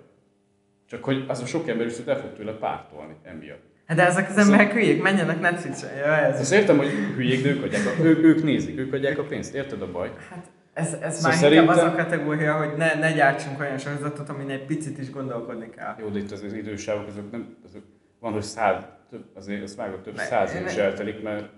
[0.85, 3.63] Csak hogy az a sok ember viszont el fog tőle pártolni emiatt.
[3.85, 5.95] Hát de ezek az emberek hülyék, menjenek Netflixre.
[5.95, 6.39] Ja, ez.
[6.39, 9.53] Azt értem, hogy hülyék, de ők, adják a, ők, ők nézik, ők adják a pénzt,
[9.55, 10.11] érted a baj?
[10.29, 13.77] Hát ez, ez Szóval már inkább az a szerintem- kategória, hogy ne, ne gyártsunk olyan
[13.77, 15.95] sorozatot, amin egy picit is gondolkodni kell.
[15.99, 17.81] Jó, de itt az, az idősávok, azok nem, azok
[18.19, 21.49] van, hogy száz, több, azért azt vágod, több száz év eltelik, mert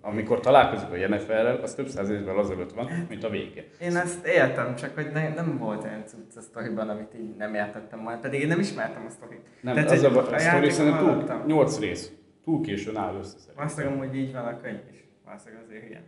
[0.00, 3.64] amikor találkozik a Jenniferrel, az több száz évvel azelőtt van, mint a vége.
[3.80, 7.54] Én ezt értem, csak hogy ne, nem volt olyan cucc a sztoriban, amit így nem
[7.54, 9.40] értettem majd, pedig én nem ismertem a sztorit.
[9.60, 11.46] Nem, Tehát, az a, a, a a sztori szerintem túl, hallottam.
[11.46, 12.12] 8 rész.
[12.44, 13.54] Túl későn áll össze szerintem.
[13.56, 15.04] Valószínűleg hogy így van a könyv is.
[15.24, 16.02] Valószínűleg azért ilyen.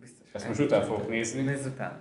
[0.00, 0.28] Biztos.
[0.32, 1.42] Ezt most utána fogok nézni.
[1.42, 2.00] Nézz utána.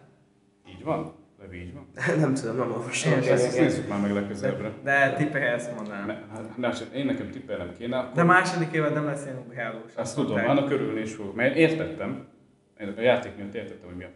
[0.70, 1.19] Így van?
[1.42, 1.88] Levi így van?
[2.24, 3.12] Nem tudom, nem olvastam.
[3.12, 3.18] Én.
[3.18, 4.72] Ezt, ezt nézzük már meg legközelebbre.
[4.84, 6.08] De tippelhetsz mondanám.
[6.08, 9.24] Ne, hát, ne, hát én nekem tippelnem kéne, akkor De a második évad nem lesz
[9.24, 9.92] ilyen ugrálós.
[9.96, 11.36] azt tudom, annak örülni is fogok.
[11.36, 12.28] Mert értettem,
[12.80, 14.10] én a játék miatt értettem, hogy mi a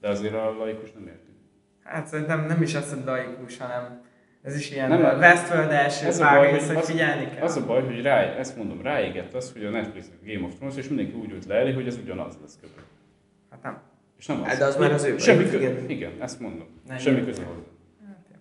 [0.00, 1.30] de azért a laikus nem érti.
[1.82, 4.00] Hát szerintem nem is az, hogy laikus, hanem
[4.42, 7.42] ez is ilyen Nem, Westworld első ez a pár baj, rész, hogy az- figyelni kell.
[7.44, 10.54] Az a baj, hogy rá, ezt mondom, ráégett az, hogy a Netflix a Game of
[10.54, 12.80] Thrones, és mindenki úgy ült le elé, hogy ez ugyanaz lesz kb.
[13.50, 13.78] Hát nem.
[14.26, 14.48] És nem az.
[14.48, 15.56] Hát de az már az ő Semmi köze.
[15.56, 15.90] igen.
[15.90, 16.66] Igen, ezt mondom.
[16.86, 17.60] Nem, Semmi köze hozzá.
[18.06, 18.38] Hát, ja.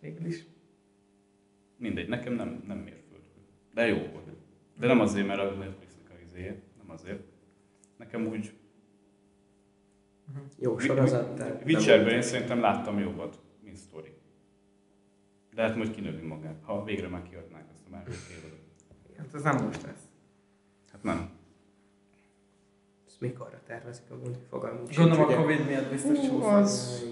[0.00, 0.46] Végül is.
[1.76, 3.40] Mindegy, nekem nem, nem mérföldkő.
[3.74, 4.28] De jó volt.
[4.78, 7.22] De nem azért, mert a Netflixnek a izéje, nem azért.
[7.96, 8.52] Nekem úgy
[10.58, 14.12] Jó sorozat, Witcherben én szerintem láttam jobbat, mint Story.
[15.54, 18.58] De hát majd kinövi magát, ha végre már kiadnák ezt a második évadot.
[19.16, 20.08] Hát ez nem most lesz.
[20.92, 21.30] Hát nem.
[23.20, 24.36] Mikorra tervezik amúgy?
[24.50, 25.34] Fogalmunk sincs, Gondolom a?
[25.42, 26.52] Covid miatt biztos Hú, csúszott.
[26.52, 27.04] az-.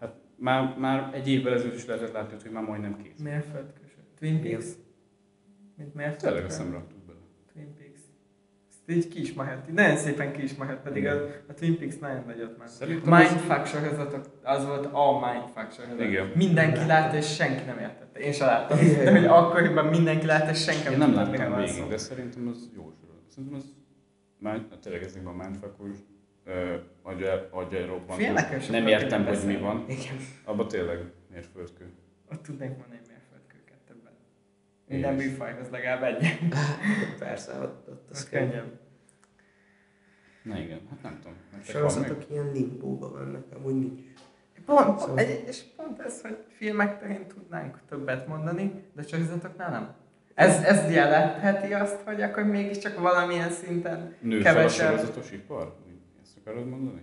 [0.00, 3.18] Hát már, már egy évvel ezelőtt is lehetett látni, hogy már majdnem kész.
[3.22, 3.80] Mérföldkő.
[4.18, 4.64] Twin Peaks.
[5.76, 6.26] Mint mérföldkő.
[6.26, 7.18] Tényleg azt nem raktuk bele.
[7.52, 8.00] Twin Peaks.
[8.68, 9.72] Ezt így ki is mehet.
[9.72, 11.12] Nagyon szépen ki is mehet, pedig a,
[11.48, 12.70] a Twin Peaks nagyon nagyot ment.
[12.70, 16.00] Szerintem az- Mindfuck sorozatok, az volt a Mindfuck sorozat.
[16.06, 16.26] Igen.
[16.34, 18.18] Mindenki látta és senki nem értette.
[18.20, 18.78] Én sem láttam.
[18.78, 22.82] De hogy akkoriban mindenki látta és senki Én nem láttam végig, de szerintem az jó
[23.00, 23.22] sorozat.
[23.28, 23.74] Szerintem az
[24.38, 25.96] már tényleg ezekben a mindfuckos,
[27.02, 28.16] agya, agya robbantós.
[28.16, 29.84] Félnek sokat Nem értem, hogy mi van.
[29.88, 30.16] Igen.
[30.44, 30.98] Abba tényleg
[31.32, 31.92] mérföldkő.
[32.32, 34.12] Ott tudnék mondani mérföldkőket többet.
[34.88, 36.38] Minden műfajhoz legalább egy.
[37.18, 38.78] Persze, ott, ott az könnyebb.
[40.42, 41.36] Na igen, hát nem tudom.
[41.62, 44.00] Sorozatok ilyen limbóban vannak, amúgy nincs.
[44.64, 49.94] Pont, Szóval- egy, és pont ez, hogy filmek terén tudnánk többet mondani, de sorozatoknál nem.
[50.36, 54.90] Ez, ez jelentheti azt, hogy akkor mégiscsak valamilyen szinten Nő fel a kevesebb.
[54.90, 55.76] sorozatos ipar?
[56.22, 57.02] Ezt akarod mondani?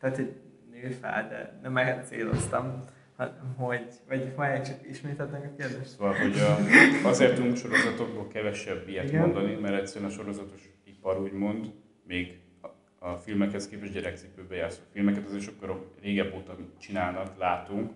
[0.00, 0.32] Tehát, hogy
[0.70, 2.84] nő fel, de nem ehhez céloztam.
[3.16, 5.88] Hát, hogy, vagy majd csak ismételtek a kérdést?
[5.88, 9.20] Szóval, hogy a, azért tudunk sorozatokból kevesebb ilyet Igen.
[9.20, 11.72] mondani, mert egyszerűen a sorozatos ipar úgymond
[12.06, 12.66] még a,
[13.08, 17.92] a filmekhez képest gyerekcipőbe járszó filmeket azért sokkal régebb óta csinálnak, látunk,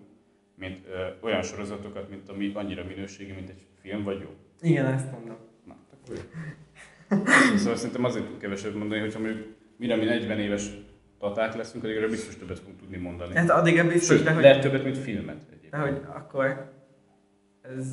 [0.55, 4.29] mint ö, olyan sorozatokat, mint ami annyira minőségi, mint egy film, vagy jó.
[4.61, 5.37] Igen, ezt mondom.
[5.65, 6.23] Na, akkor jó.
[7.57, 9.45] Szóval szerintem azért tudunk keveset mondani, hogyha mondjuk
[9.77, 10.69] mire mi 40 éves
[11.19, 13.35] taták leszünk, addigra biztos többet fogunk tudni mondani.
[13.35, 15.71] Hát addig biztos, Sőt, de hogy, lehet többet, mint filmet egyébként.
[15.71, 16.71] de hogy akkor
[17.61, 17.87] ez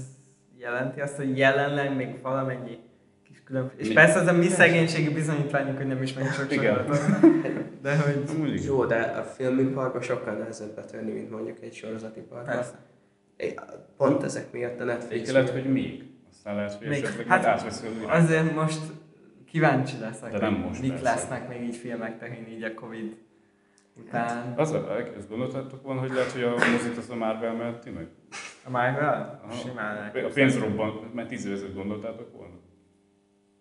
[0.59, 2.79] jelenti azt, hogy jelenleg még valamennyi
[3.25, 3.81] kis különbség.
[3.81, 3.95] És Mi?
[3.95, 6.75] persze ez a mi szegénységi bizonyítványunk, hogy nem ismerjük sok Igen.
[6.77, 7.31] sorozatot.
[7.83, 8.65] De hogy.
[8.65, 12.55] Jó, de a filmiparban sokkal nehezebb betörni, mint mondjuk egy sorozatiparban.
[12.55, 12.75] persze.
[13.97, 16.05] Pont ezek miatt a Netflix Még lehet, hogy még.
[16.30, 17.03] Aztán lehet, hogy Még.
[17.03, 17.82] esetleg Hát, hát.
[18.09, 18.80] Azért most
[19.51, 21.05] kíváncsi leszek, De nem most mik persze.
[21.05, 23.16] lesznek még így filmek terén így a Covid
[23.97, 24.72] után Az,
[25.16, 28.07] ezt gondoltátok volna, hogy lehet, hogy a mozit az a Marvel menti meg?
[28.64, 29.53] a Marvel Aha.
[29.53, 32.55] simán A pénzrobban, mert tíz évvel ezelőtt gondoltátok volna?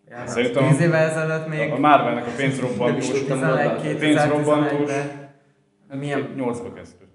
[0.09, 3.97] Ja, Szerintem- Tíz évvel ezelőtt még A Marvelnek a pénzrobbantós, tudtam 11 gondolni.
[3.99, 5.99] pénzrobbantós, 2011-ben.
[5.99, 6.21] Milyen?
[6.21, 7.12] hát 8-ba kezdődtek.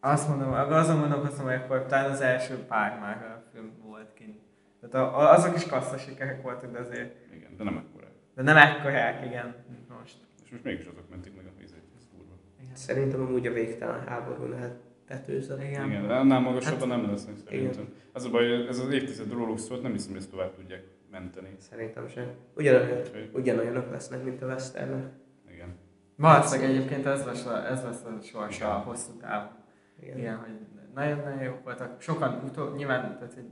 [0.00, 4.38] Azt mondom, azon gondolkozom, hogy akkor talán az első pár Marvel film volt kint.
[4.80, 8.06] Tehát a, a, azok is kassza sikerek voltak, de azért, Igen, de nem ekkora.
[8.34, 9.54] de nem ekkorák, igen,
[9.98, 10.16] most.
[10.44, 12.32] És most mégis azok mentik meg a vizét, ez kurva.
[12.62, 12.74] Igen.
[12.74, 15.62] Szerintem amúgy a végtelen háborúnál tetőzött.
[15.62, 15.86] Igen.
[15.88, 17.88] Igen, de annál magasabban Hát- nem lesznek szerintem.
[18.12, 21.56] Az a baj, ez az évtized róluk szólt, nem hiszem, hogy ezt tovább tudják menteni.
[21.58, 22.26] Szerintem sem.
[22.56, 23.00] Ugyanolyan,
[23.32, 25.04] ugyanolyanok lesznek, mint a westernek.
[25.52, 25.74] igen.
[26.16, 28.70] Valószínűleg egyébként ez lesz, a, ez lesz a sorsa Igen.
[28.76, 29.58] a hosszú távon.
[30.02, 30.18] Igen.
[30.18, 30.50] Igen, hogy
[30.94, 32.00] nagyon-nagyon jók voltak.
[32.00, 33.48] Sokan utó, nyilván, tehát, hogy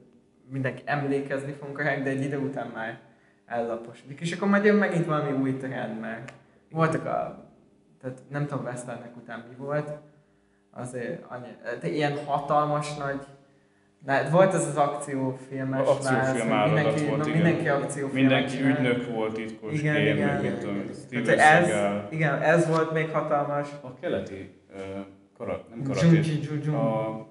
[0.50, 3.00] mindenki emlékezni fogunk rá, de egy idő után már
[3.46, 4.20] ellaposodik.
[4.20, 6.32] És akkor majd jön megint valami új trend, mert
[6.70, 7.46] voltak a,
[8.00, 9.90] tehát nem tudom Westernek után mi volt,
[10.70, 11.48] azért annyi,
[11.80, 13.26] de ilyen hatalmas nagy,
[14.04, 17.40] Na, volt ez az akciófilmes Akciófilm áradat mindenki, volt, igen.
[17.40, 18.70] mindenki akciófilmet Mindenki csinál.
[18.70, 20.94] ügynök volt titkos Igen, kém, igen, meg igen, tudom, igen.
[20.94, 23.68] Steven Tehát ez, igen, ez volt még hatalmas.
[23.82, 25.06] A keleti uh,
[25.38, 27.26] karat, nem karatét, a,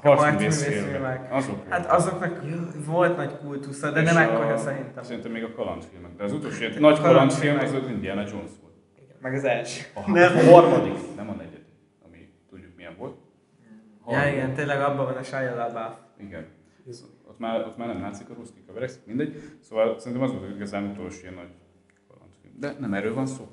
[0.00, 1.30] harcművészfilmek.
[1.30, 2.42] harcművészfilmek, azok Hát azoknak
[2.86, 5.02] volt nagy kultusza, de nem ekkora szerintem.
[5.02, 8.74] Szerintem még a kalandfilmek, de az utolsó ilyen nagy kalandfilm az az Indiana Jones volt.
[9.20, 9.84] Meg az első.
[9.94, 10.36] A, nem.
[10.36, 11.64] a harmadik, nem a negyedik,
[12.06, 13.16] ami tudjuk milyen volt.
[14.08, 15.94] Ja igen, tényleg abban van a Shia LaBeouf.
[16.20, 16.46] Igen.
[17.28, 19.42] Ott már, ott már nem látszik a ruszkik, a mindegy.
[19.60, 21.50] Szóval szerintem az volt az igazán utolsó ilyen nagy
[22.08, 22.54] kalandfilm.
[22.58, 23.48] De nem erről van szó.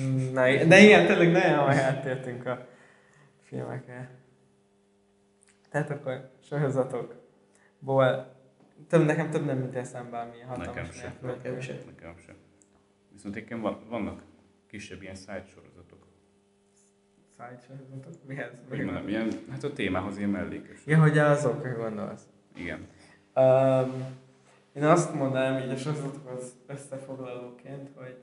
[0.00, 2.66] Mm, Na, de igen, tényleg nagyon áttértünk a
[3.52, 4.10] filmekre.
[5.68, 8.36] Tehát akkor sorozatokból
[8.88, 10.74] több, nekem több nem jut eszembe, ami hatalmas.
[10.74, 11.12] Nekem sem.
[11.20, 11.76] Nekem sem.
[11.86, 12.34] Nekem sem.
[13.12, 14.22] Viszont van, vannak
[14.66, 16.06] kisebb ilyen side sorozatok.
[17.30, 18.26] Side sorozatok?
[18.26, 18.62] Mihez?
[18.68, 20.86] Hogy mondjam, ilyen, hát a témához ilyen mellékes.
[20.86, 22.28] Ja, hogy azokra gondolsz.
[22.54, 22.86] Igen.
[23.34, 24.04] Um,
[24.72, 28.16] én azt mondanám így a sorozatokhoz összefoglalóként, hogy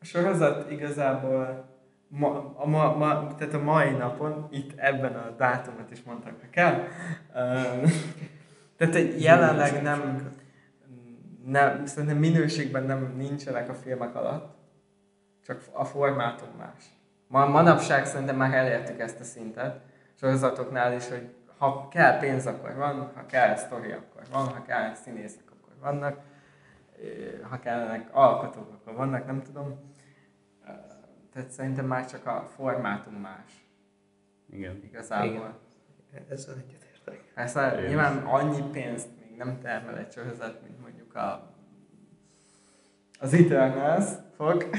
[0.00, 1.68] a sorozat igazából
[2.10, 6.34] ma, ma, ma, tehát a mai napon, itt ebben a dátumot is mondtak.
[6.54, 7.90] Um,
[8.76, 10.32] tehát egy jelenleg nem,
[11.44, 14.54] nem, szerintem minőségben nem nincsenek a filmek alatt,
[15.44, 16.84] csak a formátum más.
[17.26, 19.80] Ma, manapság szerintem már elértük ezt a szintet,
[20.14, 24.94] sorozatoknál is, hogy ha kell pénz, akkor van, ha kell sztori, akkor van, ha kell
[24.94, 26.18] színészek, akkor vannak,
[27.50, 29.89] ha kellenek alkotók, akkor vannak, nem tudom.
[31.30, 33.64] Eh, Tehát szerintem már csak a formátum más
[34.52, 34.80] Igen.
[34.84, 35.58] igazából.
[36.12, 36.24] Igen.
[36.28, 37.32] Ezzel egyetértek.
[37.34, 41.54] Persze Én nyilván annyi pénzt még nem termel egy sorozat, mint mondjuk a
[43.22, 44.04] az Eternals
[44.36, 44.70] fog,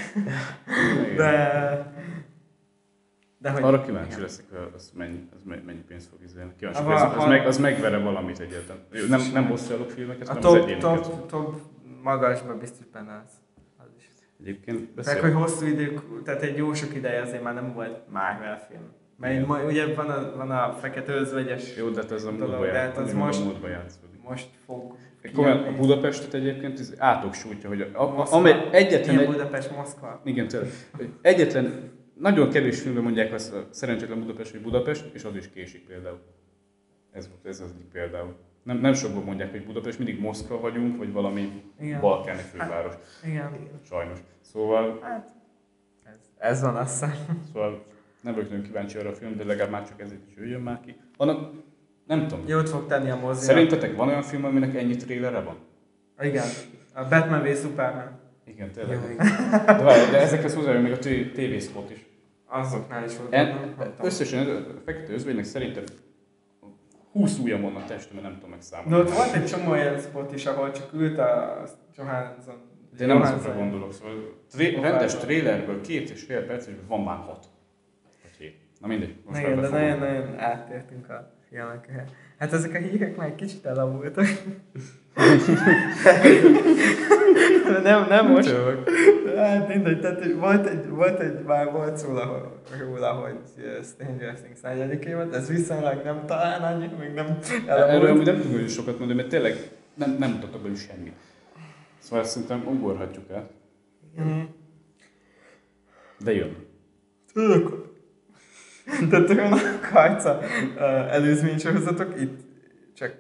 [1.18, 1.94] de
[3.38, 4.22] de hogy Arra kíváncsi igen.
[4.22, 6.52] leszek, hogy az mennyi, az me- mennyi pénzt fog izélni.
[6.58, 8.82] Kíváncsi, A hogy az, az, meg, az megvere valamit egyáltalán.
[9.10, 11.02] Nem, nem bosszúállók filmeket, a hanem az top, egyéneket.
[11.02, 11.62] top, top
[12.04, 13.32] magasban biztos benne az.
[14.42, 14.48] Az.
[14.48, 18.10] Egyébként Meg beszél, hogy hosszú idők, tehát egy jó sok ideje azért már nem volt
[18.10, 18.92] Marvel film.
[19.18, 19.46] Mert Igen.
[19.46, 22.80] ma, ugye van a, van a fekete özvegyes, jó, de hát ez a dolog, de
[22.80, 23.42] hát az most...
[23.64, 24.22] A játszódik.
[24.24, 24.96] most fog
[25.36, 25.76] Komolyan, a.
[25.76, 30.22] Budapestet egyébként ez átok sújtja, hogy a, a, amely egyetlen Ilyen egy, Budapest, Moszkva.
[30.26, 30.48] igen,
[30.92, 35.50] hogy egyetlen, nagyon kevés filmben mondják azt a szerencsétlen Budapest, hogy Budapest, és az is
[35.50, 36.20] késik például.
[37.12, 38.36] Ez, volt- ez az egyik például.
[38.64, 42.00] Nem, nem sokban mondják, hogy Budapest, mindig Moszkva vagyunk, vagy valami Igen.
[42.02, 42.94] balkáni főváros.
[43.26, 43.52] Igen.
[43.86, 44.20] Sajnos.
[44.42, 45.30] Szóval, Hát,
[46.04, 47.16] ez, ez van azt hiszem.
[47.54, 47.84] szóval
[48.22, 50.80] nem vagyok nagyon kíváncsi arra a film, de legalább már csak ezért is jöjjön már
[50.86, 50.96] ki.
[51.18, 51.52] Annak,
[52.08, 52.48] nem tudom.
[52.48, 53.44] Jót fog tenni a mozi.
[53.46, 55.56] Szerintetek van olyan film, aminek ennyi trélere van?
[56.20, 56.46] Igen.
[56.94, 58.20] A Batman v Superman.
[58.46, 59.00] Igen, tényleg.
[59.10, 62.06] Jó, De, várj, de ezekhez hozzájön még a TV spot is.
[62.46, 63.36] Azoknál is volt.
[64.02, 65.84] Összesen a fekete özvegynek szerintem
[67.12, 68.96] 20 ujja van a testemben, nem tudom megszámolni.
[68.96, 71.64] ott volt egy csomó ilyen spot is, ahol csak ült a
[71.98, 72.70] Johansson.
[72.98, 74.14] De nem azokra gondolok, szóval
[74.52, 77.46] tré- rendes trailerből két és fél percesben van már hat.
[78.22, 78.58] Vagy hét.
[78.80, 82.06] Na mindegy, most Igen, de nagyon-nagyon áttértünk a filmekre.
[82.42, 84.26] Hát ezek a hírek már egy kicsit elavultak.
[87.84, 88.50] Nem, nem most.
[89.26, 92.08] De Hát mindegy, tehát hogy volt egy, volt egy, már volt szó
[92.80, 93.36] róla, hogy
[93.84, 97.38] Stranger Things negyedik évad, ez viszonylag nem talán annyi, még nem
[97.68, 98.26] Erről amúgy elavult.
[98.26, 99.56] nem tudunk nagyon sokat mondani, mert tényleg
[99.94, 101.14] nem, nem mutattak belőle semmit.
[102.00, 103.50] Szóval szerintem ugorhatjuk el.
[104.16, 104.40] Mhm.
[106.24, 106.56] De jön.
[107.34, 107.91] Tudok.
[109.10, 109.60] Tehát olyan
[109.92, 110.38] karca
[110.76, 110.82] uh,
[111.14, 112.40] előzménysorozatok, itt
[112.94, 113.16] csak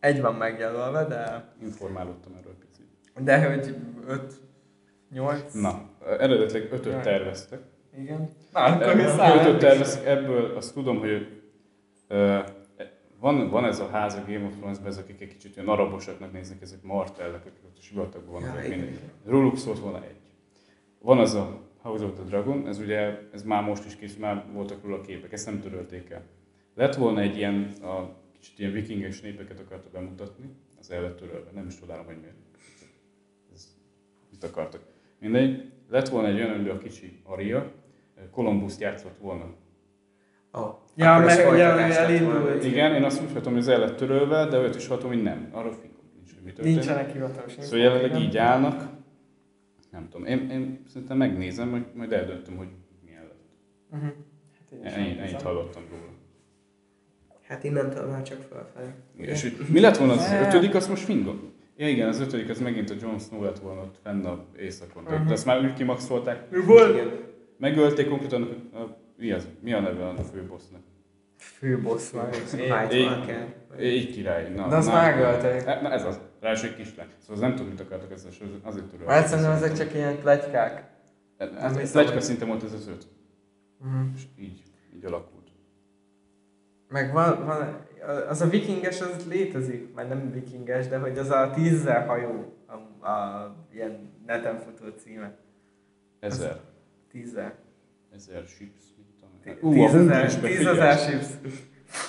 [0.00, 2.86] egy van megjelölve, de, Informálódtam erről picit.
[3.24, 3.76] de hogy
[4.06, 4.32] öt,
[5.12, 5.88] nyolc, Na,
[6.18, 7.60] eredetileg ötöt terveztek,
[7.98, 8.30] Igen.
[8.52, 9.56] Na, akkor Ebből, szállj.
[9.58, 11.40] tervezik, ebből azt tudom, hogy
[12.08, 12.38] ö,
[13.20, 16.32] van, van ez a ház a Game of Thrones-ben, ezek akik egy kicsit olyan arabosaknak
[16.32, 18.76] néznek, ezek martellek, akik ott a sivatagban vannak, Ja.
[19.26, 20.16] Róluk szólt volna egy.
[20.98, 24.44] Van az a House of the Dragon, ez ugye, ez már most is kész, már
[24.52, 26.22] voltak róla képek, ezt nem törölték el.
[26.74, 31.50] Lett volna egy ilyen, a kicsit ilyen vikinges népeket akarta bemutatni, az el lett törölve,
[31.54, 32.34] nem is tudálom, hogy miért.
[33.54, 33.76] Ez,
[34.30, 34.80] mit akartak.
[35.18, 37.72] Mindegy, lett volna egy olyan, amiben a kicsi Aria,
[38.30, 39.54] Columbus játszott volna.
[40.52, 42.42] Oh, Ja, akkor meg elindult.
[42.42, 42.62] volna.
[42.62, 45.22] Igen, én azt úgy hatom, hogy ez el lett törölve, de olyat is hatom, hogy
[45.22, 45.48] nem.
[45.52, 46.76] Arra fingom nincs, hogy mi történik.
[46.76, 48.95] Nincsenek hivatalos Szóval jelenleg így állnak.
[49.90, 52.68] Nem tudom, én, én szerintem megnézem, majd, majd eldöntöm, hogy
[53.04, 53.44] milyen lett.
[53.90, 54.10] Uh-huh.
[54.58, 56.12] Hát én Ennyit, ennyit hallottam róla.
[57.42, 58.86] Hát innentől már csak felfelé.
[59.16, 61.52] És hogy mi lett volna az ötödik, azt most fingom.
[61.76, 65.02] Ja igen, az ötödik, az megint a Jon Snow lett volna ott fenn a éjszakon.
[65.02, 65.18] Uh-huh.
[65.18, 65.26] Mhm.
[65.26, 66.50] De azt már úgy kimaxolták.
[66.50, 67.24] Mi volt?
[67.58, 70.80] Megölték konkrétan, a, a, mi, az, mi a neve a főbossznak?
[71.36, 72.28] Főbossz van.
[72.52, 73.54] White Walker.
[73.80, 74.52] Így király.
[74.54, 75.64] Na, De azt na, megölték.
[75.64, 76.20] Na ez az.
[76.40, 77.06] Ráadásul egy kislány.
[77.18, 78.30] Szóval az nem tudom, mit akartak ezzel,
[78.62, 79.08] azért törölték.
[79.08, 80.90] Hát szerintem ezek csak ilyen plegykák.
[81.36, 83.06] Ez, nem ez, ez hiszem, legyka hogy- szinten volt ez az öt.
[83.80, 84.06] Uh-huh.
[84.14, 84.62] És így,
[84.96, 85.48] így alakult.
[86.88, 87.86] Meg van, van,
[88.28, 93.06] az a vikinges az létezik, már nem vikinges, de hogy az a tízzel hajó, a,
[93.08, 95.36] a ilyen neten futó címe.
[96.20, 96.60] Ezer.
[97.10, 97.54] Tízzel.
[98.14, 99.06] Ezer chips, mit
[99.60, 99.72] tudom.
[99.72, 101.26] a Tízezer, tízezer chips.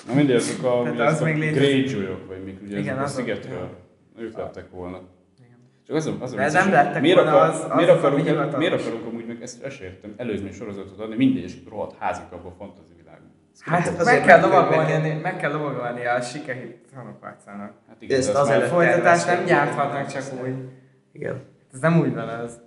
[0.06, 1.52] Na mindegy, azok a, az azok még.
[1.52, 3.76] Greyjoyok, vagy mik, ugye Igen, azok a szigetről.
[4.18, 5.00] Ők lettek volna.
[5.86, 7.90] Csak az a, az a De vicces, nem lettek miért volna, akar, az- az miért,
[7.90, 8.56] az, akarunk, hivatalos.
[8.56, 12.52] miért akarunk amúgy meg ezt, ezt értem, előzmény sorozatot adni, mindegy, és rohadt házik abban
[12.52, 13.30] a fantasy világban.
[13.60, 17.72] Hát meg kell, lovagolni, meg- kell lovagolni a sikerhit tanúpárcának.
[17.88, 20.54] Hát igen, Ezt az azért- már, Folytatást nem gyárthatnak csak úgy.
[21.12, 21.42] Igen.
[21.72, 22.60] Ez nem úgy van ez.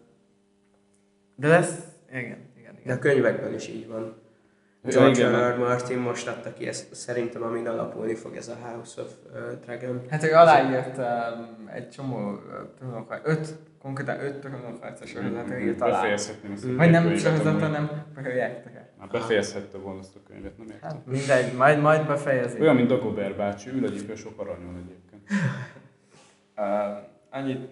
[1.35, 1.77] De lesz,
[2.09, 2.23] igen,
[2.57, 2.99] igen, De a igen.
[2.99, 4.20] könyvekben is így van.
[4.83, 5.53] George igen, R.
[5.53, 5.57] R.
[5.57, 9.11] Martin most adta ki ezt, szerintem amin alapulni fog ez a House of
[9.65, 10.01] Dragon.
[10.09, 12.39] Hát ő aláírt um, egy csomó
[12.77, 15.91] trónokharc, öt, konkrétan öt trónokharcos sorozatot írt alá.
[15.91, 17.61] befejezhetném ezt a Vagy nem könyvet sorozat, amúgy.
[17.61, 18.89] hanem projekteket.
[18.99, 20.89] Már befejezhette volna ezt a könyvet, nem értem.
[20.89, 22.61] Hát mindegy, majd, majd befejezik.
[22.61, 25.29] Olyan, mint Dagobert bácsi, ül egyébként sok aranyon egyébként.
[26.57, 26.65] Uh,
[27.29, 27.69] annyit,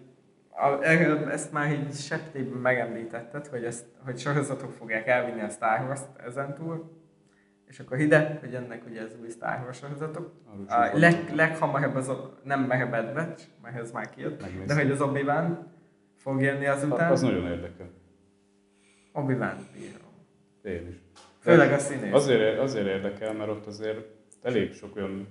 [0.49, 5.85] a, erről ezt már így septében megemlítetted, hogy, ezt, hogy sorozatok fogják elvinni a Star
[5.87, 6.97] Wars-t ezentúl,
[7.69, 10.31] és akkor ide, hogy ennek ugye az új Star Wars sorozatok.
[10.67, 14.77] A leg, leghamarabb az, a- nem Merebed Batch, mert ez már kijött, de Megnéztem.
[14.77, 15.71] hogy az Obi-Wan
[16.15, 17.11] fog jönni azután.
[17.11, 17.87] Az nagyon érdekel.
[19.13, 20.11] Obi-Wan bírom.
[20.81, 20.95] Én is.
[21.39, 22.13] Főleg a színész.
[22.13, 23.99] Azért, azért érdekel, mert ott azért
[24.41, 25.27] elég sok olyan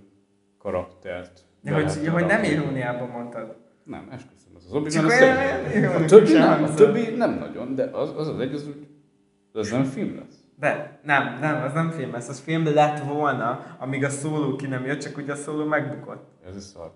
[0.58, 1.40] karaktert.
[1.60, 3.56] Be hogy, hogy nem iróniában mondtad.
[3.82, 6.76] Nem, esküszöm, az az obi az olyan- A többi nem, a elhangzott.
[6.76, 8.86] többi nem nagyon, de az az, az egy, az úgy,
[9.52, 10.37] az nem film lesz.
[10.60, 12.28] De nem, nem, az nem film lesz.
[12.28, 16.28] Az film lett volna, amíg a szóló ki nem jött, csak ugye a szóló megbukott.
[16.48, 16.92] Ez is szar.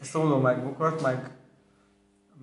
[0.00, 1.30] A szóló megbukott, meg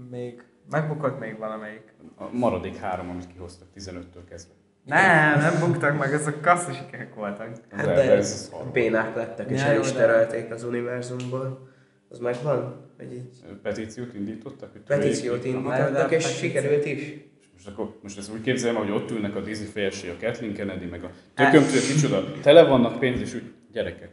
[0.10, 1.94] még megbukott még valamelyik.
[2.16, 4.54] A maradék három, amit kihoztak 15-től kezdve.
[4.86, 7.48] Nem, nem buktak meg, ezek kassza sikerek voltak.
[7.70, 11.70] Hát De- de, ez bénák lettek, és el is terelték az univerzumból.
[12.10, 12.89] Az megvan?
[12.98, 14.72] Hogy így Petíciót indítottak?
[14.72, 16.48] Hogy petíciót indítottak, és petíció.
[16.48, 17.30] sikerült is.
[17.62, 20.53] És most, akkor, most ezt úgy képzelem, hogy ott ülnek a Disney fejessé, a Kathleen
[20.53, 24.09] Kennedy, meg a tököm tudja kicsoda, tele vannak pénz, és úgy, gyerekek.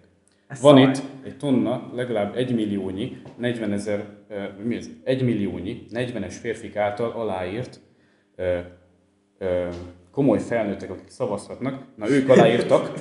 [0.46, 0.88] Ez Van szar.
[0.88, 4.88] itt egy tonna, legalább egy milliónyi, 40 ezer, eh, mi ez?
[5.04, 7.80] Egy milliónyi, 40-es férfik által aláírt
[8.36, 8.64] eh,
[9.38, 9.68] eh,
[10.10, 11.82] komoly felnőttek, akik szavazhatnak.
[11.94, 12.92] Na, ők aláírtak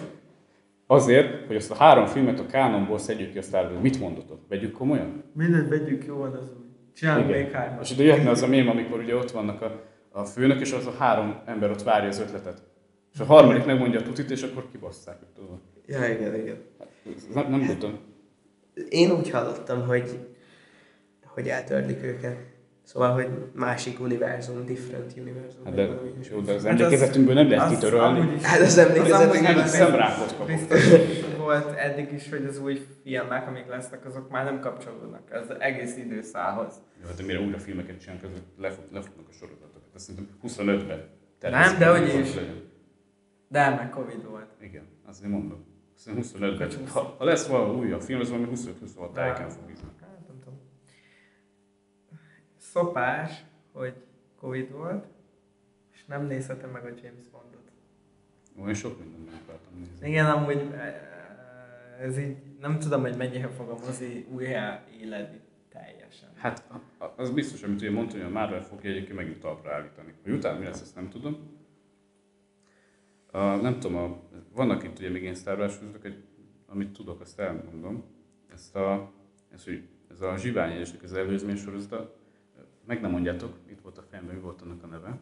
[0.86, 3.82] azért, hogy azt a három filmet a kánonból szedjük ki a Star Wars.
[3.82, 4.39] Mit mondotok?
[4.50, 5.24] Vegyük komolyan?
[5.34, 6.66] Mindent vegyük jó van az új.
[6.93, 7.89] Csinálunk még És hármat.
[7.89, 10.91] ide jöhetne az a mém, amikor ugye ott vannak a, a főnök, és az a
[10.99, 12.61] három ember ott várja az ötletet.
[13.13, 15.18] És a harmadik megmondja a tutit, és akkor kibasszák.
[15.36, 15.59] Tudod.
[15.86, 16.57] Ja, igen, igen.
[17.34, 17.99] Nem, nem tudom.
[18.89, 20.20] Én úgy hallottam, hogy,
[21.26, 22.38] hogy eltörlik őket.
[22.84, 25.65] Szóval, hogy másik univerzum, different univerzum.
[25.65, 25.82] Hát de,
[26.32, 28.41] jó, de az Hát emlékezetünkből nem lehet kitörölni.
[28.41, 30.47] Hát az amúgy Nem szemrákot kapok.
[30.47, 30.89] Biztos
[31.38, 35.97] volt eddig is, hogy az új filmek, amik lesznek, azok már nem kapcsolódnak az egész
[35.97, 36.74] időszához.
[37.03, 39.77] Jó, de mire újra filmeket csinálnak, azok lefut, lefutnak a sorozatokat.
[39.98, 41.10] Azt szerintem 25-ben.
[41.39, 42.34] Nem, de hogy is.
[43.48, 44.50] De meg Covid volt.
[44.60, 45.66] Igen, azért mondom.
[45.95, 46.58] Szerintem 25-ben.
[46.58, 46.89] Köcsög.
[46.89, 49.88] Ha, ha lesz valami újabb film, az valami 25-26 tájéken fog ízni.
[50.02, 50.60] Hát nem tudom.
[52.58, 53.93] Szopás, hogy
[54.39, 55.06] Covid volt,
[55.93, 57.72] és nem nézhetem meg a James Bondot.
[58.62, 60.10] Olyan sok mindent meg akartam nézni.
[60.10, 60.95] Igen, amúgy eh,
[62.00, 65.45] ez így, nem tudom, hogy mennyire fog a mozi újra éledni
[65.78, 66.30] teljesen.
[66.36, 66.64] Hát
[67.16, 70.14] az biztos, amit ugye mondta, hogy a Marvel fogja egyébként megint talpra állítani.
[70.24, 71.38] Hogy utána mi lesz, ezt nem tudom.
[73.32, 74.20] a, nem tudom, a,
[74.54, 76.24] vannak itt ugye még ilyen Wars egy,
[76.68, 78.04] amit tudok, azt elmondom.
[78.54, 79.12] Ezt a,
[79.54, 82.16] ez, hogy ez a Zsivány Egyesnek az előzmény sorozata,
[82.86, 85.20] meg nem mondjátok, itt volt a fejemben, mi volt annak a neve.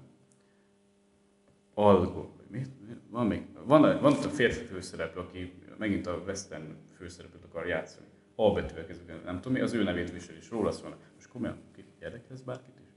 [1.73, 2.65] Algo, vagy mi?
[3.09, 8.07] Van még, van, van ott a férfi főszereplő, aki megint a western főszereplőt akar játszani.
[8.35, 10.97] A betűvel kezdődik, nem tudom mi, az ő nevét viseli, és róla szólnak.
[11.15, 11.57] Most komolyan,
[11.99, 12.87] érdekel ez bárkit is?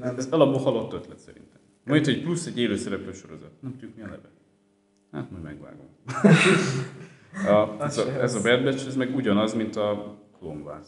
[0.00, 1.60] Ez, ez alapból halott ötlet szerintem.
[1.84, 3.50] Majd, hogy plusz egy élő szereplő sorozat.
[3.60, 4.28] Nem tudjuk mi a neve.
[5.12, 5.86] Hát majd megvágom.
[7.78, 10.86] a, ez, a, ez a Bad Batch, ez meg ugyanaz, mint a Clone Wars.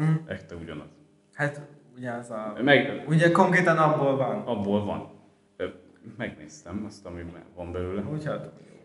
[0.00, 0.14] Mm.
[0.26, 0.86] Ekte ugyanaz.
[1.32, 1.60] Hát
[1.96, 2.56] ugye az a...
[2.62, 4.40] Meg, Ugye konkrétan abból van.
[4.40, 5.12] abból van.
[6.16, 8.02] Megnéztem azt, ami van belőle.
[8.12, 8.40] Úgyhogy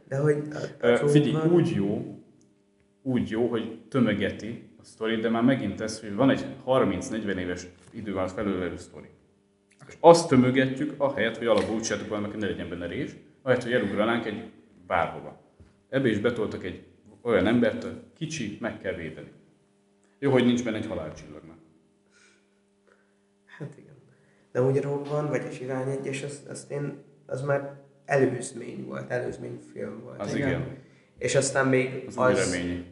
[0.07, 0.47] De hogy...
[0.81, 2.18] a- Figyelj, úgy jó,
[3.01, 7.67] úgy jó, hogy tömegeti a sztori, de már megint ez, hogy van egy 30-40 éves
[7.91, 9.09] idő alatt felülelő sztori.
[9.87, 13.63] És azt tömögetjük, ahelyett, hogy alapból úgy csináltuk volna, hogy ne legyen benne rés, ahelyett,
[13.63, 14.51] hogy elugranánk egy
[14.87, 15.41] bárhova.
[15.89, 16.83] Ebbe is betoltak egy
[17.21, 17.87] olyan embert,
[18.17, 19.31] kicsi, meg kell védeni.
[20.19, 21.57] Jó, hogy nincs benne egy halálcsillagnak.
[23.45, 23.93] Hát igen.
[24.51, 29.59] De úgy van, vagy a Sirány egyes, az, azt én, az már előzmény volt, előzmény
[29.73, 30.19] film volt.
[30.19, 30.47] Az Igen.
[30.47, 30.77] igen.
[31.19, 32.85] És aztán még Az, az, az reményi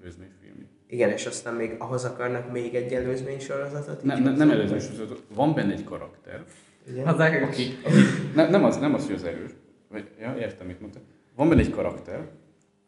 [0.00, 0.68] előzmény film.
[0.86, 4.02] igen, és aztán még ahhoz akarnak még egy előzmény sorozatot?
[4.02, 6.44] Nem, így nem, előzmény sorozat, van benne egy karakter,
[6.90, 7.06] Igen.
[7.06, 7.42] az erős.
[7.48, 7.96] aki, aki
[8.34, 9.50] ne, nem, az, nem az, hogy az erős,
[9.88, 11.00] vagy, ja, értem, mit mondta.
[11.36, 12.28] Van benne egy karakter,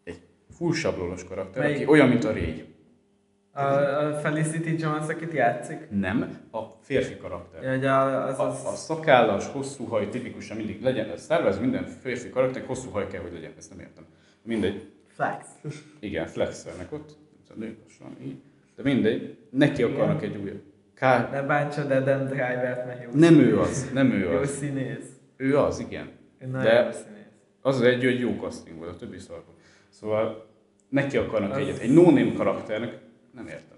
[0.04, 0.20] egy
[0.56, 1.76] full sablonos karakter, Melyik?
[1.76, 2.66] aki olyan, mint a régy.
[3.54, 5.78] A, a Felicity Jones, akit játszik.
[5.90, 7.62] Nem, a férfi karakter.
[7.62, 11.42] Ja, hogy a- az, A, az, a szakállas, hosszú haj tipikusan mindig legyen, a Star
[11.42, 14.04] Wars minden férfi karakternek hosszú haj kell, hogy legyen, ezt nem értem.
[14.44, 15.46] Mindegy, flex.
[16.00, 17.16] igen, flexelnek ott,
[17.58, 18.36] lassan így,
[18.76, 20.62] de mindegy, neki akarnak egy új.
[20.94, 21.30] Kár...
[21.30, 23.58] Ne bántsad Adam Driver-t, mert jó Nem ő színész.
[23.68, 24.50] az, nem ő Jó az.
[24.50, 25.10] színész.
[25.36, 26.10] Ő az, igen.
[26.38, 27.20] Ő De- jó színész.
[27.60, 29.44] Az az egy, hogy jó casting volt, a többi szar.
[29.88, 30.46] Szóval
[30.88, 31.78] neki akarnak Az- egyet.
[31.78, 32.98] Egy no-name karakternek,
[33.34, 33.76] nem értem.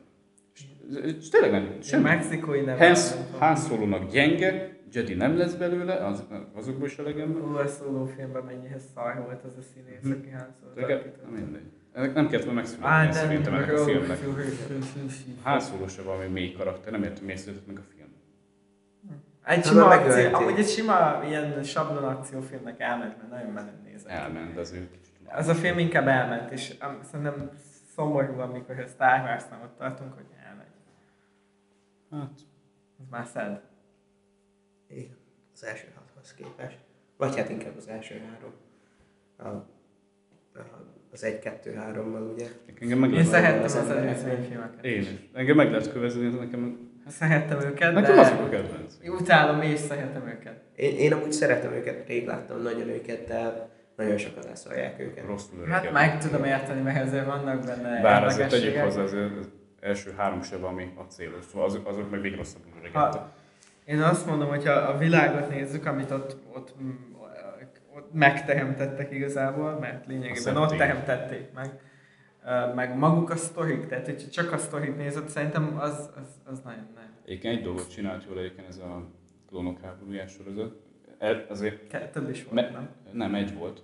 [1.18, 2.02] És, tényleg nem, Semmi.
[2.02, 2.78] Mexikói nem.
[2.78, 3.40] Han, nem tudom.
[3.40, 7.54] Han Solo-nak gyenge, Jedi nem lesz belőle, az, azokból is elegem van.
[7.56, 10.30] A szóló filmben mennyihez szar volt az a színész, aki
[10.60, 11.30] Solo-t De- alakította.
[11.30, 11.70] Nem mindegy.
[11.92, 14.18] Ennek nem kellett volna megszületni nem, szerintem ennek a filmnek.
[15.60, 18.08] Solo se valami mély karakter, nem értem, miért született meg a film.
[19.44, 24.08] Egy Hát, sima akció, amúgy egy sima ilyen sablon akciófilmnek elment, mert nagyon menő nézett.
[24.10, 25.12] Elment, az ő kicsit.
[25.26, 27.50] Az a film inkább elment, és szerintem
[27.94, 30.66] szomorú, amikor a Star Wars-nál ott tartunk, hogy elmegy.
[32.10, 32.40] Hát,
[33.00, 33.60] Ez már szed.
[34.88, 35.16] Igen,
[35.54, 36.78] az első hathoz képest.
[37.16, 38.52] Vagy hát inkább az első három.
[39.36, 39.48] A,
[40.58, 40.64] a,
[41.12, 42.46] az egy, kettő, hárommal, ugye?
[42.80, 44.84] engem meg Én szerettem az az előzményfilmeket.
[44.84, 45.08] én is.
[45.32, 48.94] Engem meg lehet kövezni, nekem, Szerettem őket, nekem azok a de kedvenc.
[49.06, 50.60] utálom és szeretem őket.
[50.76, 55.24] Én, én amúgy szeretem őket, rég láttam nagyon őket, de nagyon sokan leszolják őket.
[55.26, 55.92] Rosszul Hát öregednek.
[55.92, 59.16] meg tudom érteni, mert azért vannak benne Bár azért tegyük hozzá, az
[59.80, 63.22] első három se valami acélos, szóval azok, azok meg még rosszabbul öregedtek.
[63.84, 66.90] Én azt mondom, hogy ha a világot nézzük, amit ott, ott, mm,
[67.96, 70.80] ott megteremtettek igazából, mert lényegében ott setting.
[70.80, 71.80] teremtették meg,
[72.74, 76.86] meg maguk a sztorik, tehát hogyha csak a sztorit nézed, szerintem az, az, az nagyon
[76.94, 77.12] nem.
[77.24, 79.10] Egyébként egy dolgot csinált jól egyébként ez a
[79.48, 80.76] klónok háborújás sorozat.
[81.18, 82.88] E- Azért Több is volt, me, nem?
[83.12, 83.82] nem egy volt.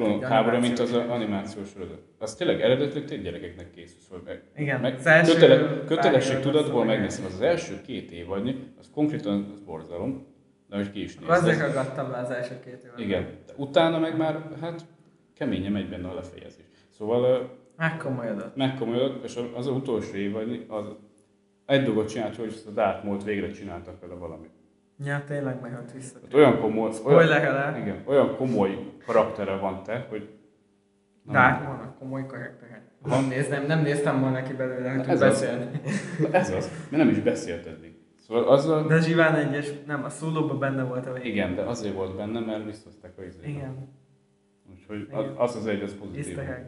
[0.00, 2.02] Hát háború, mint az animációs a animációs sorozat.
[2.18, 3.98] Az tényleg eredetileg tényleg gyerekeknek készül.
[4.00, 8.72] Szóval meg, Igen, meg az első kötele, kötelesség tudatból megnéztem, az, az első két évadnyi,
[8.78, 10.26] az konkrétan az borzalom,
[10.68, 12.98] de hogy ki is Akkor azért ragadtam le az első két évet.
[12.98, 14.84] Igen, de utána meg már, hát
[15.34, 16.64] keményen megy benne a lefejezés.
[16.90, 18.56] Szóval Megkomolyodott.
[18.56, 20.84] megkomolyodott, és az utolsó évadnyi, az
[21.66, 24.50] egy dolgot csinált, hogy a Maul-t végre csináltak vele valamit.
[25.04, 26.18] Ja, tényleg mehet vissza.
[26.22, 30.28] Hát olyan komoly, olyan, igen, olyan komoly karaktere van te, hogy
[31.26, 32.82] Dark vannak komoly karakterek.
[33.04, 35.28] Nem, néztem, nem néztem volna ki belőle, hogy tud Ez az.
[35.30, 35.80] beszélni.
[36.30, 37.96] ez az, mert nem is beszélt eddig.
[38.20, 41.32] Szóval azzal, De Zsiván egyes, nem, a szólóban benne volt a végén.
[41.32, 43.46] igen, de azért volt benne, mert visszhozták a izét.
[43.46, 43.88] Igen,
[44.70, 45.34] Úgyhogy Igen.
[45.36, 46.38] az, az egy, az pozitív.
[46.38, 46.66] easter.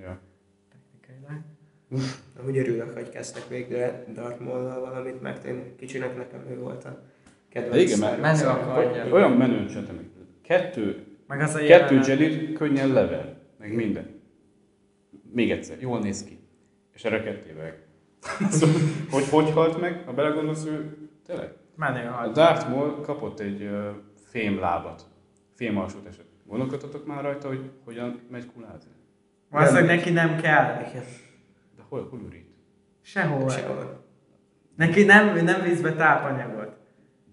[0.00, 0.18] Ja.
[0.72, 1.42] Technikailag.
[2.40, 7.02] Amúgy örülök, hogy kezdtek végre Darth Maul-nal valamit, mert én kicsinek nekem ő volt a
[7.50, 7.82] kedvenc.
[7.82, 9.12] Igen, mert Menő akarja.
[9.12, 9.98] olyan menőn csináltam.
[10.42, 14.20] Kettő, Meg az a kettő jelenet- Jedi könnyen level, meg minden.
[15.32, 16.38] Még egyszer, jól néz ki.
[16.94, 17.74] És erre kettével.
[18.50, 18.80] szóval,
[19.10, 20.96] hogy hogy halt meg, ha belegondolsz, ő
[21.26, 22.32] tényleg Menő A halt.
[22.32, 23.86] Darth Maul kapott egy uh,
[24.30, 25.02] fém lábat,
[25.54, 26.28] fém alsót esett.
[26.46, 28.90] Gondolkodtatok már rajta, hogy hogyan megy kulázni?
[29.50, 30.82] Valószínűleg neki nem kell.
[31.76, 32.46] De hol, hol ürít?
[33.02, 33.48] Sehol.
[33.48, 34.04] sehol.
[34.76, 36.76] Neki nem, nem vízbe tápanyagot.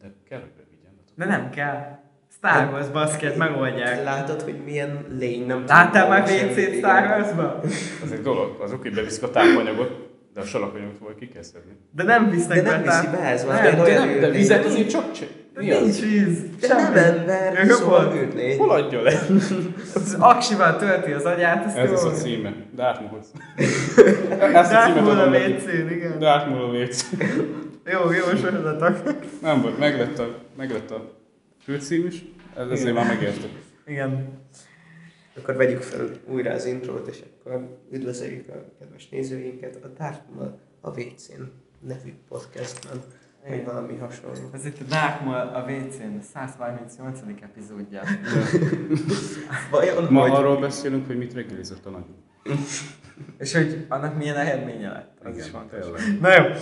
[0.02, 0.92] De kell, hogy bevigyen.
[1.16, 2.00] De nem kell.
[2.38, 4.04] Star Wars baszket megoldják.
[4.04, 6.76] Látod, hogy milyen lény nem Láttál már WC-t.
[6.78, 7.60] Star Wars-ba?
[8.04, 11.72] Az egy dolog, az oké, beviszik a tápanyagot, de a salakanyagot hol ki kell szedni.
[11.92, 13.56] De nem visznek De nem be, viszi be, ez van.
[13.56, 15.04] Nem, de, nem, de vizet azért csak
[15.54, 15.82] Mi az?
[15.82, 16.44] nincs víz.
[16.60, 18.16] De nem ember, Ő szóval hol?
[18.16, 18.58] űrlény.
[18.58, 19.14] Hol adja le?
[19.96, 22.54] Az aksival tölti az agyát, azt Ez az a címe.
[22.76, 23.26] Dartmouth.
[24.54, 24.90] Ezt a.
[25.30, 26.20] WC-n, igen.
[26.20, 27.06] Dartmouth a WC.
[27.92, 29.16] Jó, jó sorozatok.
[29.42, 31.14] Nem volt, meg lett a, meg lett a
[31.64, 32.26] főcím is,
[32.56, 33.50] ez azért már megértük.
[33.86, 34.40] Igen.
[35.38, 40.90] Akkor vegyük fel újra az intrót, és akkor üdvözöljük a kedves nézőinket a Dartmal a
[40.90, 41.42] WC-n
[41.80, 43.02] nevű podcastban,
[43.48, 44.50] vagy valami hasonló.
[44.54, 47.20] Ez itt a Dark Maul a WC-n, 138.
[47.42, 48.02] epizódja.
[49.72, 52.06] Vajon, Ma hogy arról beszélünk, hogy mit reggelizett a nagy.
[53.38, 55.18] És hogy annak milyen eredménye lett.
[55.24, 55.80] Az is Igen, fontos.
[55.80, 56.20] tényleg.
[56.22, 56.54] Na jó,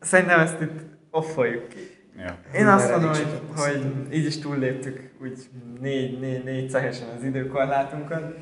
[0.00, 0.80] szerintem ezt itt
[1.10, 1.78] offoljuk ki.
[2.16, 2.38] Ja.
[2.54, 8.34] Én azt mondom, hogy, hogy így is túlléptük úgy négy, négy, négy szehesen az időkorlátunkat,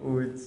[0.00, 0.40] úgy,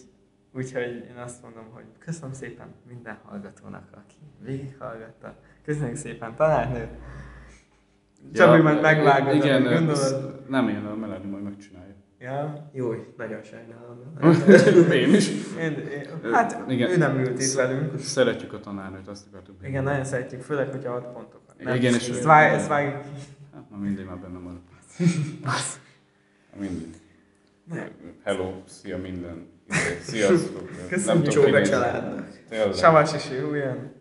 [0.53, 5.36] úgyhogy én azt mondom, hogy köszönöm szépen minden hallgatónak, aki végighallgatta.
[5.64, 6.88] Köszönjük szépen tanárnő.
[8.34, 10.43] Csabi majd megvágod, Igen, gondolod.
[10.49, 11.85] nem én, a Melanie majd megcsinálja.
[12.26, 14.92] Ja, Jó, nagyon sajnálom.
[14.92, 15.30] Én is.
[15.60, 16.90] én, én, hát Igen.
[16.90, 18.00] ő nem ült itt velünk.
[18.00, 19.56] Szeretjük a tanárnőt, azt akartuk.
[19.68, 21.76] Igen, nagyon szeretjük, főleg, hogyha 6 pontok van.
[21.76, 23.08] Igen, és- ezt, vág, ezt vágjuk ki.
[23.54, 24.62] Hát, na mindegy, már benne van.
[26.54, 27.02] Na mindegy.
[28.24, 29.48] Hello, szia minden.
[30.10, 30.70] Sziasztok.
[30.90, 31.06] Köszönjük.
[31.06, 31.74] Nem tudom Csók a kinézni.
[31.74, 32.28] családnak.
[32.76, 33.92] Savas is jó, ilyen.